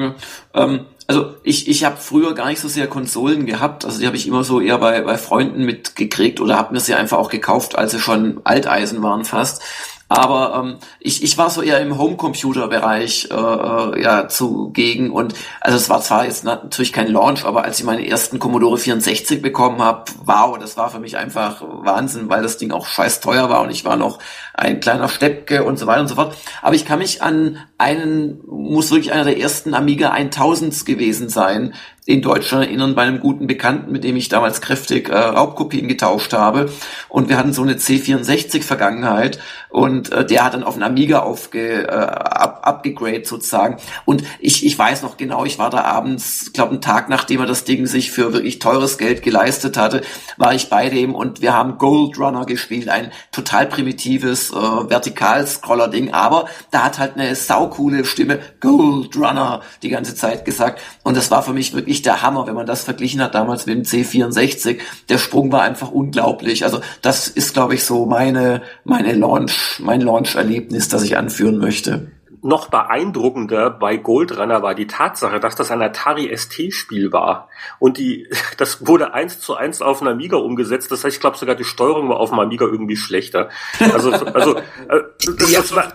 [0.54, 3.86] ähm, also ich, ich habe früher gar nicht so sehr Konsolen gehabt.
[3.86, 6.95] Also die habe ich immer so eher bei, bei Freunden mitgekriegt oder habe mir sie
[6.95, 9.62] einfach auch gekauft, als sie schon Alteisen waren fast.
[10.08, 15.78] Aber ähm, ich, ich war so eher im Homecomputer-Bereich äh, äh, ja zugegen und also
[15.78, 19.82] es war zwar jetzt natürlich kein Launch, aber als ich meinen ersten Commodore 64 bekommen
[19.82, 23.62] habe, wow, das war für mich einfach Wahnsinn, weil das Ding auch scheiß teuer war
[23.62, 24.20] und ich war noch
[24.53, 26.36] ein kleiner Steppke und so weiter und so fort.
[26.62, 31.74] Aber ich kann mich an einen, muss wirklich einer der ersten Amiga 1000s gewesen sein,
[32.06, 36.34] in Deutschland erinnern bei einem guten Bekannten, mit dem ich damals kräftig äh, Raubkopien getauscht
[36.34, 36.72] habe.
[37.10, 39.39] Und wir hatten so eine C64-Vergangenheit
[39.70, 43.78] und äh, der hat dann auf einen Amiga aufge, äh, up, upgegrade sozusagen.
[44.06, 47.46] Und ich, ich weiß noch genau, ich war da abends, glaube einen Tag nachdem er
[47.46, 50.02] das Ding sich für wirklich teures Geld geleistet hatte,
[50.38, 56.14] war ich bei dem und wir haben Gold Runner gespielt, ein total primitives äh, Vertikal-Scroller-Ding,
[56.14, 60.82] aber da hat halt eine saukoole Stimme Gold Runner die ganze Zeit gesagt.
[61.04, 63.68] Und das war für mich wirklich wirklich der Hammer, wenn man das verglichen hat damals
[63.68, 64.80] mit dem C64.
[65.08, 66.64] Der Sprung war einfach unglaublich.
[66.64, 72.12] Also das ist, glaube ich, so meine, meine Launch, mein Launch-Erlebnis, das ich anführen möchte
[72.46, 77.50] noch beeindruckender bei Gold Runner war die Tatsache, dass das ein Atari ST-Spiel war.
[77.80, 78.28] Und die,
[78.58, 80.92] das wurde eins zu eins auf einen Amiga umgesetzt.
[80.92, 83.50] Das heißt, ich glaube sogar die Steuerung war auf dem Amiga irgendwie schlechter.
[83.80, 84.64] Also, also, äh,
[85.26, 85.94] das, das war,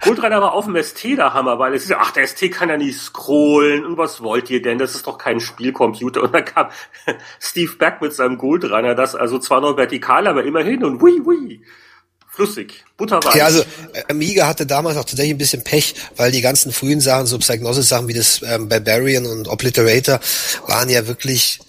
[0.00, 2.76] Kultreiter war auf dem ST der Hammer, weil es ist ach, der ST kann ja
[2.76, 4.78] nicht scrollen und was wollt ihr denn?
[4.78, 6.22] Das ist doch kein Spielcomputer.
[6.22, 6.68] Und dann kam
[7.40, 11.62] Steve Beck mit seinem Goldrunner, das also zwar noch vertikal, aber immerhin und wui, wui.
[12.40, 13.34] Flüssig, butterweich.
[13.34, 13.60] Ja, also
[13.92, 17.38] äh, Amiga hatte damals auch tatsächlich ein bisschen Pech, weil die ganzen frühen Sachen, so
[17.38, 20.20] Psygnosis-Sachen wie das ähm, Barbarian und Obliterator,
[20.66, 21.60] waren ja wirklich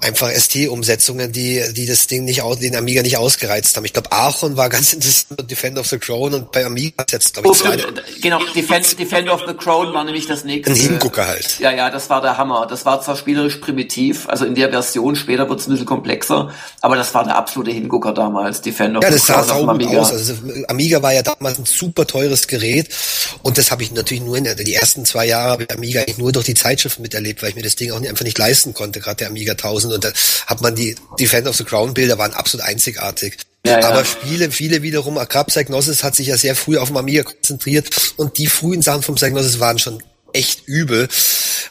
[0.00, 3.84] einfach ST-Umsetzungen, die, die das Ding nicht aus, den Amiga nicht ausgereizt haben.
[3.84, 7.48] Ich glaube, Aachen war ganz interessant, Defender of the Crown und bei Amiga jetzt, glaube
[7.50, 7.76] ich, zwei.
[8.20, 10.72] Genau, Defend, Defender of the Crown war nämlich das nächste.
[10.72, 11.58] Ein Hingucker halt.
[11.58, 12.66] Ja, ja, das war der Hammer.
[12.68, 16.52] Das war zwar spielerisch primitiv, also in der Version, später wird es ein bisschen komplexer,
[16.80, 19.28] aber das war der absolute Hingucker damals, Defender of ja, the Crown.
[19.28, 19.98] Ja, das sah sauber Amiga.
[19.98, 20.12] aus.
[20.12, 20.34] Also
[20.68, 22.88] Amiga war ja damals ein super teures Gerät
[23.42, 26.00] und das habe ich natürlich nur in der, die ersten zwei Jahre habe ich Amiga
[26.00, 28.74] eigentlich nur durch die Zeitschriften miterlebt, weil ich mir das Ding auch einfach nicht leisten
[28.74, 30.12] konnte, gerade der Amiga 1000 und da
[30.46, 33.38] hat man die Defender of the Crown Bilder waren absolut einzigartig.
[33.66, 33.88] Ja, ja.
[33.88, 37.88] Aber Spiele, viele wiederum, Agrab Psygnosis hat sich ja sehr früh auf dem Amiga konzentriert
[38.16, 41.08] und die frühen Sachen vom Psygnosis waren schon echt übel,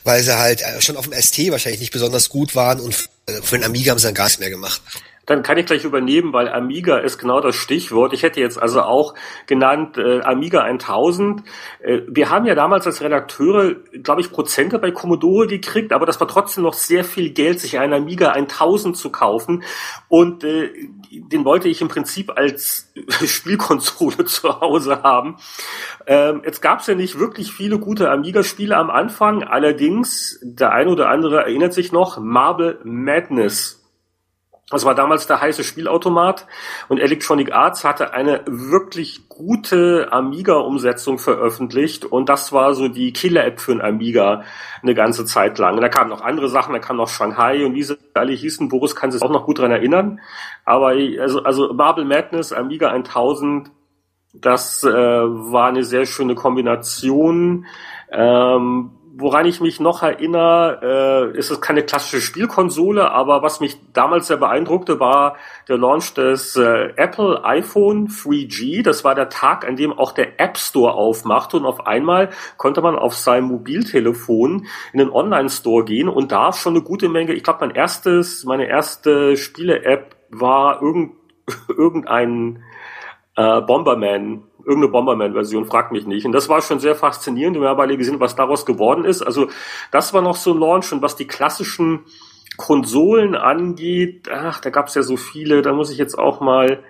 [0.04, 2.96] weil sie halt äh, schon auf dem ST wahrscheinlich nicht besonders gut waren und
[3.44, 4.82] für den Amiga haben sie dann gar nichts mehr gemacht.
[5.26, 8.14] Dann kann ich gleich übernehmen, weil Amiga ist genau das Stichwort.
[8.14, 9.16] Ich hätte jetzt also auch
[9.48, 11.42] genannt äh, Amiga 1000.
[11.82, 16.20] Äh, wir haben ja damals als Redakteure, glaube ich, Prozente bei Commodore gekriegt, aber das
[16.20, 19.64] war trotzdem noch sehr viel Geld, sich einen Amiga 1000 zu kaufen.
[20.10, 20.70] Und äh,
[21.12, 22.92] den wollte ich im Prinzip als
[23.26, 25.38] Spielkonsole zu Hause haben.
[26.06, 29.44] Ähm, jetzt gab es ja nicht wirklich viele gute Amiga-Spiele am Anfang.
[29.44, 33.85] Allerdings, der eine oder andere erinnert sich noch, Marble Madness
[34.72, 36.48] das war damals der heiße Spielautomat
[36.88, 43.60] und Electronic Arts hatte eine wirklich gute Amiga-Umsetzung veröffentlicht und das war so die Killer-App
[43.60, 44.44] für ein Amiga
[44.82, 45.76] eine ganze Zeit lang.
[45.76, 48.68] Und da kamen noch andere Sachen, da kam noch Shanghai und wie sie alle hießen.
[48.68, 50.20] Boris kann sich auch noch gut dran erinnern.
[50.64, 53.70] Aber also, also Marble Madness, Amiga 1000,
[54.34, 57.68] das äh, war eine sehr schöne Kombination.
[58.12, 63.78] Ähm, woran ich mich noch erinnere, äh, ist es keine klassische Spielkonsole, aber was mich
[63.94, 65.38] damals sehr beeindruckte, war
[65.70, 68.84] der Launch des äh, Apple iPhone 3G.
[68.84, 72.82] Das war der Tag, an dem auch der App Store aufmachte und auf einmal konnte
[72.82, 77.44] man auf seinem Mobiltelefon in den Online-Store gehen und da schon eine gute Menge, ich
[77.44, 81.14] glaube, mein erstes, meine erste Spiele-App war irgend,
[81.70, 82.64] irgendein
[83.38, 86.26] äh, Bomberman irgendeine Bomberman-Version, fragt mich nicht.
[86.26, 87.60] Und das war schon sehr faszinierend.
[87.60, 89.22] Wir haben alle gesehen, was daraus geworden ist.
[89.22, 89.48] Also
[89.92, 90.92] das war noch so ein Launch.
[90.92, 92.02] Und was die klassischen
[92.58, 96.84] Konsolen angeht, ach, da gab es ja so viele, da muss ich jetzt auch mal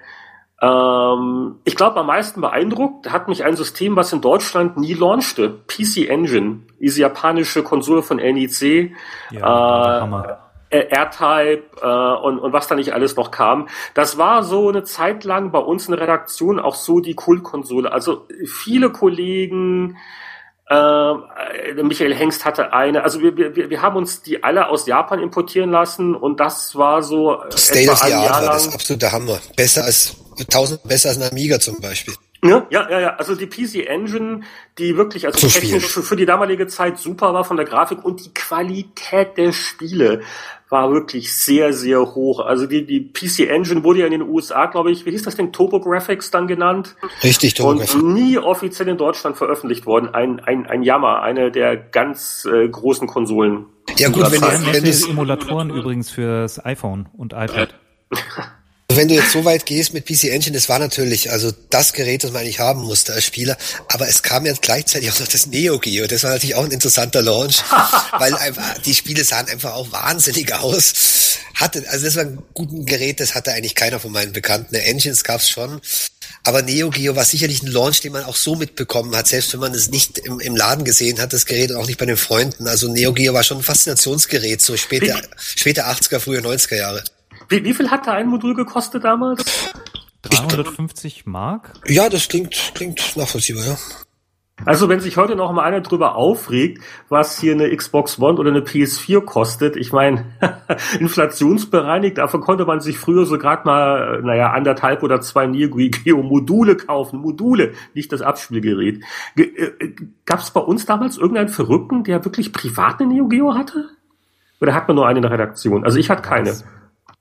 [0.62, 5.60] ähm, ich glaube, am meisten beeindruckt hat mich ein System, was in Deutschland nie launchte.
[5.68, 8.94] PC Engine, diese japanische Konsole von NEC.
[9.32, 10.45] Ja, äh.
[10.84, 13.68] R-Type äh, und, und was da nicht alles noch kam.
[13.94, 17.92] Das war so eine Zeit lang bei uns in der Redaktion auch so die Kultkonsole.
[17.92, 19.98] Also viele Kollegen,
[20.70, 21.14] äh,
[21.84, 25.70] Michael Hengst hatte eine, also wir, wir, wir haben uns die alle aus Japan importieren
[25.70, 29.40] lassen und das war so State of the Art war das absolute Hammer.
[29.56, 30.16] Besser als
[30.50, 32.16] tausend besser als ein Amiga zum Beispiel.
[32.50, 33.16] Ja, ja, ja, ja.
[33.16, 34.42] Also die PC Engine,
[34.78, 38.26] die wirklich also technisch für, für die damalige Zeit super war von der Grafik und
[38.26, 40.22] die Qualität der Spiele
[40.70, 42.40] war wirklich sehr, sehr hoch.
[42.40, 45.36] Also die, die PC Engine wurde ja in den USA, glaube ich, wie hieß das
[45.36, 46.96] denn, TurboGrafx dann genannt?
[47.24, 47.96] Richtig, TurboGrafx.
[47.96, 50.14] Und nie offiziell in Deutschland veröffentlicht worden.
[50.14, 53.66] Ein, ein, ein Jammer, eine der ganz äh, großen Konsolen.
[53.98, 57.76] Ja gut, wenn, wenn, wenn es Emulatoren übrigens fürs iPhone und iPad.
[58.96, 62.24] Wenn du jetzt so weit gehst mit PC Engine, das war natürlich also das Gerät,
[62.24, 63.58] das man eigentlich haben musste als Spieler,
[63.90, 66.08] aber es kam jetzt gleichzeitig auch noch das Neo Geo.
[66.08, 67.58] Das war natürlich auch ein interessanter Launch,
[68.18, 70.94] weil einfach die Spiele sahen einfach auch wahnsinnig aus.
[71.56, 74.76] Hatte, also das war ein gutes Gerät, das hatte eigentlich keiner von meinen Bekannten.
[74.76, 75.82] Engines gab's schon,
[76.44, 79.60] aber Neo Geo war sicherlich ein Launch, den man auch so mitbekommen hat, selbst wenn
[79.60, 82.16] man es nicht im, im Laden gesehen hat, das Gerät und auch nicht bei den
[82.16, 82.66] Freunden.
[82.68, 87.04] Also Neo Geo war schon ein Faszinationsgerät, so später, später 80er, frühe 90er Jahre.
[87.50, 89.74] Wie, wie viel hat da ein Modul gekostet damals?
[90.24, 91.74] 350 Mark?
[91.88, 93.78] Ja, das klingt, klingt nachvollziehbar, ja.
[94.64, 98.52] Also wenn sich heute noch mal einer drüber aufregt, was hier eine Xbox One oder
[98.52, 100.26] eine PS4 kostet, ich meine,
[101.00, 106.24] inflationsbereinigt, dafür konnte man sich früher so gerade mal, naja, anderthalb oder zwei Neo Geo
[106.24, 107.20] Module kaufen.
[107.20, 109.04] Module, nicht das Abspielgerät.
[109.36, 109.90] Äh,
[110.26, 113.90] Gab es bei uns damals irgendeinen Verrückten, der wirklich privat eine Neo Geo hatte?
[114.62, 115.84] Oder hat man nur eine in der Redaktion?
[115.84, 116.50] Also ich hatte keine.
[116.52, 116.64] Was?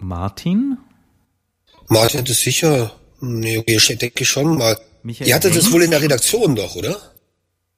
[0.07, 0.79] Martin?
[1.89, 4.79] Martin hat es sicher, nee, okay, denke ich schon mal.
[5.03, 6.97] Michael Ihr hattet das wohl in der Redaktion doch, oder?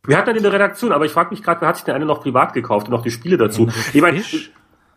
[0.07, 2.05] Wir hatten in der Redaktion, aber ich frage mich gerade, wer hat sich denn eine
[2.05, 3.69] noch privat gekauft und noch die Spiele dazu?
[3.93, 4.23] Ich meine,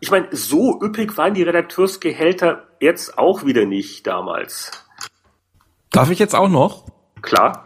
[0.00, 4.70] ich meine, so üppig waren die Redakteursgehälter jetzt auch wieder nicht damals.
[5.90, 6.86] Darf ich jetzt auch noch?
[7.22, 7.64] Klar.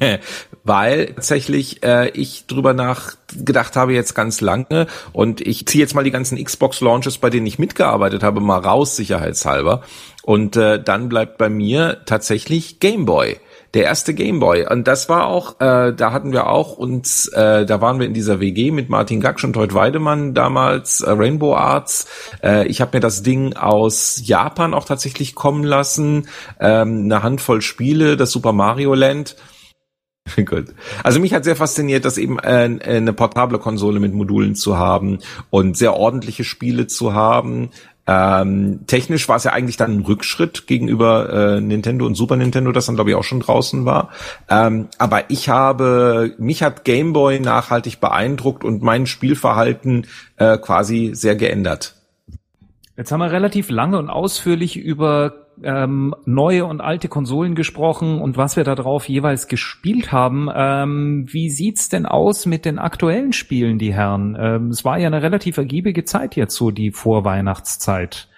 [0.64, 6.04] weil tatsächlich äh, ich drüber nachgedacht habe jetzt ganz lange und ich ziehe jetzt mal
[6.04, 9.82] die ganzen Xbox Launches, bei denen ich mitgearbeitet habe, mal raus sicherheitshalber
[10.22, 13.38] und äh, dann bleibt bei mir tatsächlich Game Boy
[13.74, 14.66] der erste Gameboy.
[14.68, 18.14] Und das war auch, äh, da hatten wir auch uns, äh, da waren wir in
[18.14, 22.06] dieser WG mit Martin Gaksch und Teut Weidemann damals, äh, Rainbow Arts.
[22.42, 26.28] Äh, ich habe mir das Ding aus Japan auch tatsächlich kommen lassen,
[26.60, 29.36] ähm, eine Handvoll Spiele, das Super Mario Land.
[30.44, 30.66] Gut.
[31.02, 35.18] Also mich hat sehr fasziniert, dass eben äh, eine portable Konsole mit Modulen zu haben
[35.50, 37.70] und sehr ordentliche Spiele zu haben.
[38.10, 42.72] Ähm, technisch war es ja eigentlich dann ein Rückschritt gegenüber äh, Nintendo und Super Nintendo,
[42.72, 44.08] das dann glaube ich auch schon draußen war.
[44.48, 50.06] Ähm, aber ich habe, mich hat Game Boy nachhaltig beeindruckt und mein Spielverhalten
[50.36, 51.96] äh, quasi sehr geändert.
[52.96, 58.36] Jetzt haben wir relativ lange und ausführlich über ähm, neue und alte Konsolen gesprochen und
[58.36, 60.48] was wir da drauf jeweils gespielt haben.
[60.54, 64.36] Ähm, wie sieht's denn aus mit den aktuellen Spielen, die Herren?
[64.38, 68.28] Ähm, es war ja eine relativ ergiebige Zeit jetzt so, die Vorweihnachtszeit.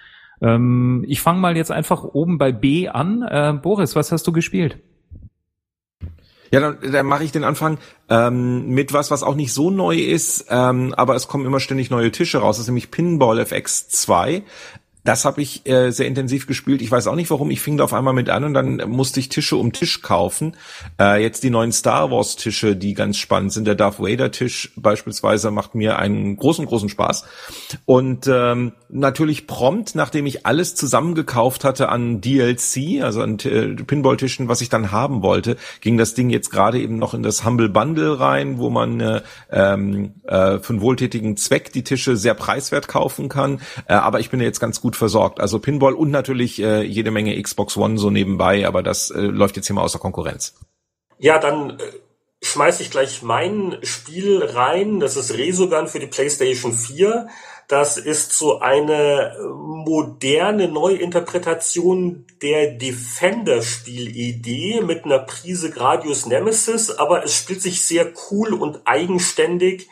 [0.41, 3.21] Ähm, ich fange mal jetzt einfach oben bei B an.
[3.21, 4.79] Äh, Boris, was hast du gespielt?
[6.51, 7.77] Ja, dann, dann mache ich den Anfang
[8.09, 11.89] ähm, mit was, was auch nicht so neu ist, ähm, aber es kommen immer ständig
[11.89, 12.57] neue Tische raus.
[12.57, 14.43] Das ist nämlich Pinball FX 2.
[15.03, 16.81] Das habe ich äh, sehr intensiv gespielt.
[16.81, 17.49] Ich weiß auch nicht warum.
[17.49, 20.55] Ich fing da auf einmal mit an und dann musste ich Tische um Tisch kaufen.
[20.99, 23.65] Äh, jetzt die neuen Star Wars Tische, die ganz spannend sind.
[23.65, 27.25] Der Darth Vader Tisch beispielsweise macht mir einen großen, großen Spaß.
[27.85, 34.47] Und ähm, natürlich prompt, nachdem ich alles zusammengekauft hatte an DLC, also an äh, Pinball-Tischen,
[34.47, 37.69] was ich dann haben wollte, ging das Ding jetzt gerade eben noch in das Humble
[37.69, 39.21] Bundle rein, wo man äh,
[39.51, 43.61] ähm, äh, für einen wohltätigen Zweck die Tische sehr preiswert kaufen kann.
[43.87, 45.39] Äh, aber ich bin jetzt ganz gut gut versorgt.
[45.39, 49.55] Also Pinball und natürlich äh, jede Menge Xbox One so nebenbei, aber das äh, läuft
[49.55, 50.53] jetzt hier mal außer Konkurrenz.
[51.17, 51.83] Ja, dann äh,
[52.41, 54.99] schmeiße ich gleich mein Spiel rein.
[54.99, 57.29] Das ist Resogun für die PlayStation 4.
[57.69, 67.33] Das ist so eine moderne Neuinterpretation der Defender-Spielidee mit einer Prise Gradius Nemesis, aber es
[67.33, 69.87] spielt sich sehr cool und eigenständig.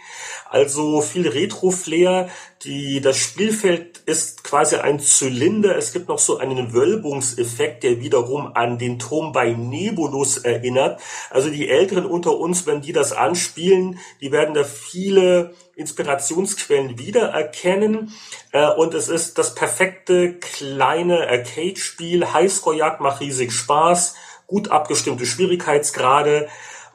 [0.49, 2.27] Also viel Retro-Flair.
[2.63, 5.77] Die, das Spielfeld ist quasi ein Zylinder.
[5.77, 10.99] Es gibt noch so einen Wölbungseffekt, der wiederum an den Turm bei Nebulus erinnert.
[11.29, 18.13] Also die Älteren unter uns, wenn die das anspielen, die werden da viele Inspirationsquellen wiedererkennen.
[18.51, 22.33] Äh, und es ist das perfekte kleine Arcade-Spiel.
[22.33, 24.15] Highscore-Jagd macht riesig Spaß.
[24.47, 26.49] Gut abgestimmte Schwierigkeitsgrade.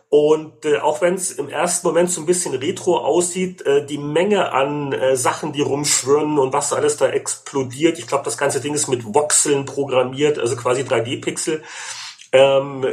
[0.09, 3.99] Und äh, auch wenn es im ersten Moment so ein bisschen retro aussieht, äh, die
[3.99, 8.61] Menge an äh, Sachen, die rumschwirren und was alles da explodiert, ich glaube, das ganze
[8.61, 11.63] Ding ist mit Voxeln programmiert, also quasi 3D-Pixel.
[12.33, 12.85] Ähm,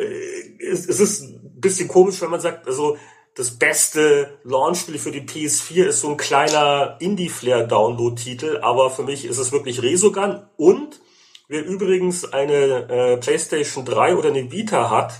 [0.59, 2.97] es, es ist ein bisschen komisch, wenn man sagt, also
[3.35, 9.37] das beste Launchspiel für die PS4 ist so ein kleiner Indie-Flair-Download-Titel, aber für mich ist
[9.37, 10.41] es wirklich Resogun.
[10.57, 10.99] Und
[11.47, 15.13] wer übrigens eine äh, PlayStation 3 oder eine Vita hat,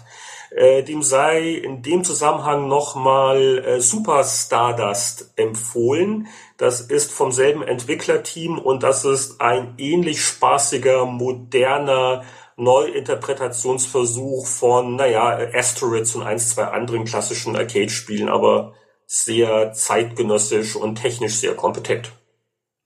[0.56, 6.28] äh, dem sei in dem Zusammenhang nochmal äh, Super Stardust empfohlen.
[6.58, 12.24] Das ist vom selben Entwicklerteam und das ist ein ähnlich spaßiger, moderner
[12.58, 18.74] Neuinterpretationsversuch von, naja, Asteroids und eins, zwei anderen klassischen Arcade-Spielen, aber
[19.08, 22.12] sehr zeitgenössisch und technisch sehr kompetent.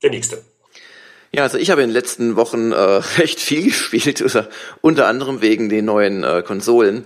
[0.04, 0.44] Der nächste.
[1.32, 2.76] Ja, also ich habe in den letzten Wochen äh,
[3.18, 4.24] recht viel gespielt,
[4.82, 7.06] unter anderem wegen den neuen äh, Konsolen.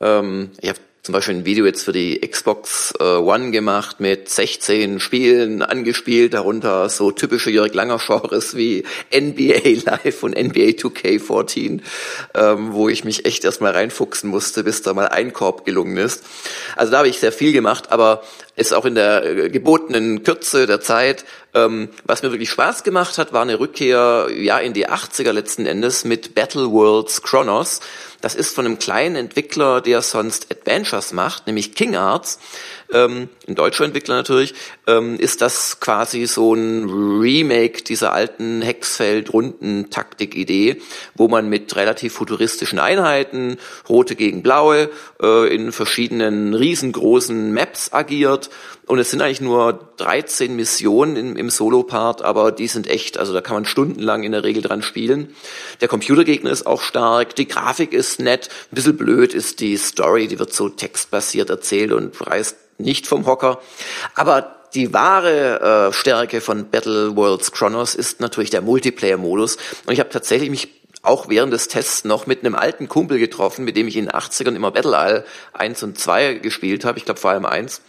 [0.00, 4.28] Ähm, ich habe zum Beispiel ein Video jetzt für die Xbox äh, One gemacht mit
[4.28, 8.84] 16 Spielen angespielt, darunter so typische Jörg Langer Genres wie
[9.14, 11.80] NBA Live und NBA 2K14,
[12.34, 16.22] ähm, wo ich mich echt erstmal reinfuchsen musste, bis da mal ein Korb gelungen ist.
[16.76, 18.22] Also da habe ich sehr viel gemacht, aber
[18.56, 21.24] ist auch in der äh, gebotenen Kürze der Zeit.
[21.52, 25.66] Ähm, was mir wirklich Spaß gemacht hat, war eine Rückkehr ja in die 80er letzten
[25.66, 27.80] Endes mit Battle Worlds Chronos.
[28.20, 32.38] Das ist von einem kleinen Entwickler, der sonst Adventures macht, nämlich King Arts.
[32.92, 34.54] Ähm, ein deutscher Entwickler natürlich,
[34.90, 40.80] ähm, ist das quasi so ein Remake dieser alten Hexfeld-Runden-Taktik-Idee,
[41.14, 44.90] wo man mit relativ futuristischen Einheiten, rote gegen blaue,
[45.22, 48.48] äh, in verschiedenen riesengroßen Maps agiert
[48.90, 53.32] und es sind eigentlich nur 13 Missionen im, im Solo-Part, aber die sind echt, also
[53.32, 55.32] da kann man stundenlang in der Regel dran spielen.
[55.80, 60.26] Der Computergegner ist auch stark, die Grafik ist nett, ein bisschen blöd ist die Story,
[60.26, 63.60] die wird so textbasiert erzählt und reißt nicht vom Hocker.
[64.16, 69.56] Aber die wahre äh, Stärke von Battle Worlds Chronos ist natürlich der Multiplayer-Modus.
[69.86, 73.64] Und ich habe tatsächlich mich auch während des Tests noch mit einem alten Kumpel getroffen,
[73.64, 75.24] mit dem ich in den 80ern immer Battle Isle
[75.54, 77.80] 1 und 2 gespielt habe, ich glaube vor allem 1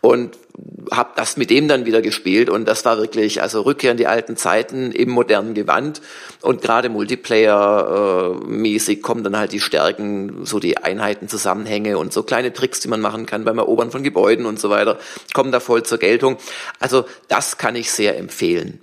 [0.00, 0.36] und
[0.90, 4.06] habe das mit dem dann wieder gespielt und das war wirklich also Rückkehr in die
[4.06, 6.00] alten Zeiten im modernen Gewand
[6.40, 12.12] und gerade Multiplayer äh, mäßig kommen dann halt die Stärken, so die Einheiten, Zusammenhänge und
[12.12, 14.98] so kleine Tricks, die man machen kann beim Erobern von Gebäuden und so weiter,
[15.34, 16.36] kommen da voll zur Geltung.
[16.80, 18.80] Also das kann ich sehr empfehlen.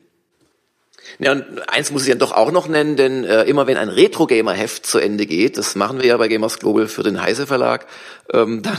[1.23, 3.87] Ja, und eins muss ich dann doch auch noch nennen, denn äh, immer wenn ein
[3.87, 7.87] Retro-Gamer-Heft zu Ende geht, das machen wir ja bei Gamers Global für den Heise Verlag,
[8.33, 8.77] ähm, dann,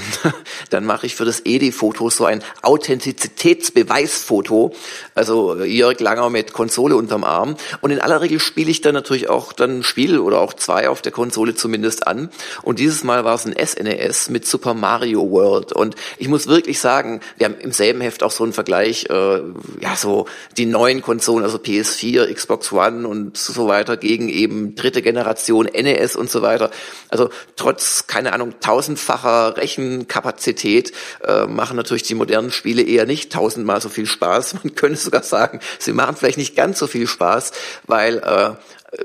[0.68, 4.74] dann mache ich für das ED-Foto so ein Authentizitätsbeweisfoto,
[5.14, 7.56] also äh, Jörg Langer mit Konsole unterm Arm.
[7.80, 10.90] Und in aller Regel spiele ich dann natürlich auch dann ein Spiel oder auch zwei
[10.90, 12.28] auf der Konsole zumindest an.
[12.62, 15.72] Und dieses Mal war es ein SNES e mit Super Mario World.
[15.72, 19.40] Und ich muss wirklich sagen, wir haben im selben Heft auch so einen Vergleich, äh,
[19.80, 20.26] ja so
[20.58, 25.66] die neuen Konsolen, also PS4, der Xbox One und so weiter gegen eben dritte Generation
[25.66, 26.70] NES und so weiter.
[27.08, 33.80] Also trotz, keine Ahnung, tausendfacher Rechenkapazität äh, machen natürlich die modernen Spiele eher nicht tausendmal
[33.80, 34.54] so viel Spaß.
[34.64, 37.52] Man könnte sogar sagen, sie machen vielleicht nicht ganz so viel Spaß,
[37.86, 38.52] weil äh,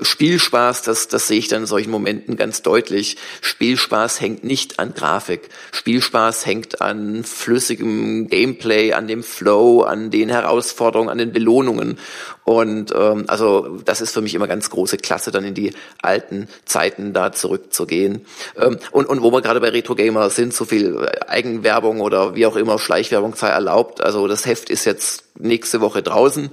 [0.02, 3.16] Spielspaß, das, das sehe ich dann in solchen Momenten ganz deutlich.
[3.40, 5.48] Spielspaß hängt nicht an Grafik.
[5.72, 11.98] Spielspaß hängt an flüssigem Gameplay, an dem Flow, an den Herausforderungen, an den Belohnungen.
[12.44, 15.72] Und ähm, also das ist für mich immer ganz große Klasse, dann in die
[16.02, 18.26] alten Zeiten da zurückzugehen.
[18.56, 22.46] Ähm, und, und wo wir gerade bei Retro Gamer sind, so viel Eigenwerbung oder wie
[22.46, 24.00] auch immer Schleichwerbung sei erlaubt.
[24.00, 26.50] Also das Heft ist jetzt nächste Woche draußen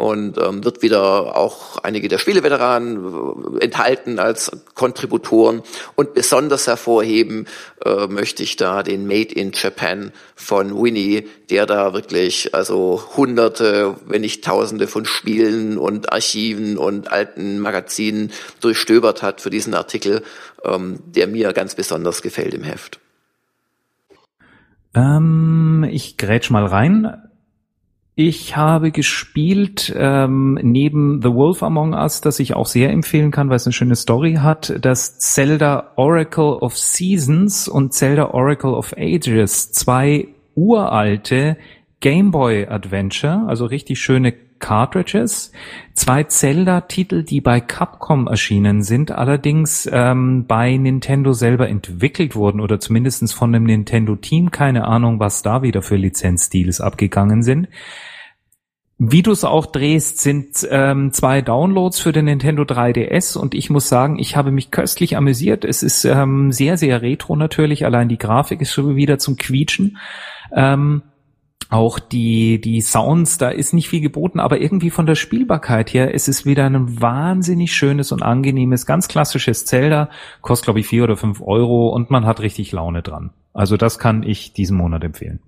[0.00, 5.62] und ähm, wird wieder auch einige der Spieleveteranen äh, enthalten als Kontributoren
[5.94, 7.46] und besonders hervorheben
[7.84, 13.94] äh, möchte ich da den Made in Japan von Winnie, der da wirklich also hunderte,
[14.06, 18.32] wenn nicht tausende von Spielen und Archiven und alten Magazinen
[18.62, 20.22] durchstöbert hat für diesen Artikel,
[20.64, 23.00] ähm, der mir ganz besonders gefällt im Heft.
[24.94, 27.29] Ähm, ich grätsch mal rein.
[28.14, 33.48] Ich habe gespielt ähm, neben The Wolf Among Us, das ich auch sehr empfehlen kann,
[33.48, 38.94] weil es eine schöne Story hat, das Zelda Oracle of Seasons und Zelda Oracle of
[38.98, 41.56] Ages, zwei uralte
[42.00, 45.50] Game Boy Adventure, also richtig schöne Cartridges,
[45.94, 52.78] zwei Zelda-Titel, die bei Capcom erschienen sind, allerdings ähm, bei Nintendo selber entwickelt wurden oder
[52.78, 57.68] zumindestens von dem Nintendo-Team, keine Ahnung, was da wieder für Lizenzdeals abgegangen sind.
[59.02, 63.70] Wie du es auch drehst, sind ähm, zwei Downloads für den Nintendo 3DS und ich
[63.70, 65.64] muss sagen, ich habe mich köstlich amüsiert.
[65.64, 67.86] Es ist ähm, sehr, sehr retro natürlich.
[67.86, 69.96] Allein die Grafik ist schon wieder zum Quietschen.
[70.54, 71.00] Ähm,
[71.70, 76.12] auch die, die Sounds, da ist nicht viel geboten, aber irgendwie von der Spielbarkeit her
[76.12, 80.10] ist es wieder ein wahnsinnig schönes und angenehmes, ganz klassisches Zelda.
[80.40, 83.30] Kostet, glaube ich, vier oder fünf Euro und man hat richtig Laune dran.
[83.52, 85.40] Also das kann ich diesen Monat empfehlen.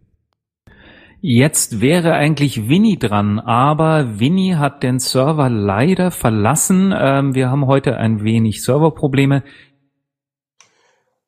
[1.25, 6.93] Jetzt wäre eigentlich Winnie dran, aber Winnie hat den Server leider verlassen.
[6.97, 9.45] Ähm, wir haben heute ein wenig Serverprobleme.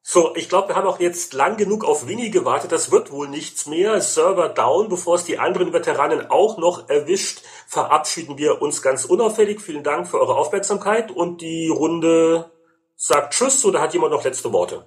[0.06, 2.72] So, ich glaube, wir haben auch jetzt lang genug auf Winnie gewartet.
[2.72, 4.02] Das wird wohl nichts mehr.
[4.02, 9.62] Server down, bevor es die anderen Veteranen auch noch erwischt, verabschieden wir uns ganz unauffällig.
[9.62, 12.50] Vielen Dank für eure Aufmerksamkeit und die Runde
[12.96, 14.84] sagt Tschüss oder hat jemand noch letzte Worte?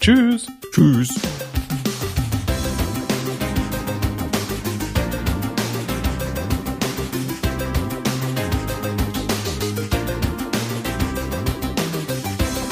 [0.00, 0.46] Tschüss.
[0.72, 1.10] Tschüss.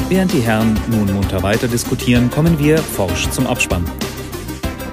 [0.09, 3.85] Während die Herren nun munter weiter diskutieren, kommen wir forsch zum Abspann.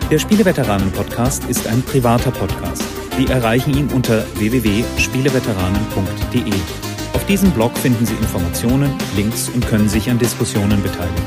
[0.09, 2.83] Der Spieleveteranen-Podcast ist ein privater Podcast.
[3.15, 6.53] Sie erreichen ihn unter www.spieleveteranen.de.
[7.13, 11.21] Auf diesem Blog finden Sie Informationen, Links und können sich an Diskussionen beteiligen.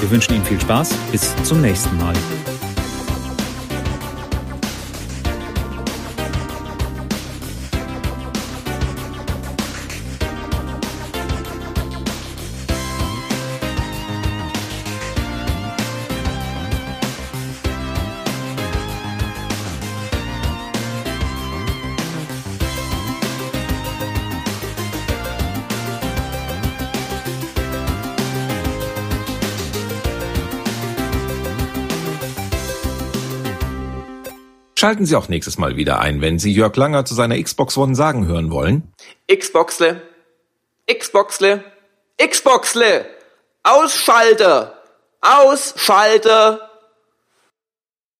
[0.00, 0.92] Wir wünschen Ihnen viel Spaß.
[1.10, 2.12] Bis zum nächsten Mal.
[34.82, 37.94] Schalten Sie auch nächstes Mal wieder ein, wenn Sie Jörg Langer zu seiner Xbox One
[37.94, 38.92] sagen hören wollen.
[39.32, 40.02] Xboxle,
[40.92, 41.62] Xboxle,
[42.20, 43.06] Xboxle,
[43.62, 44.82] Ausschalter,
[45.20, 46.71] Ausschalter.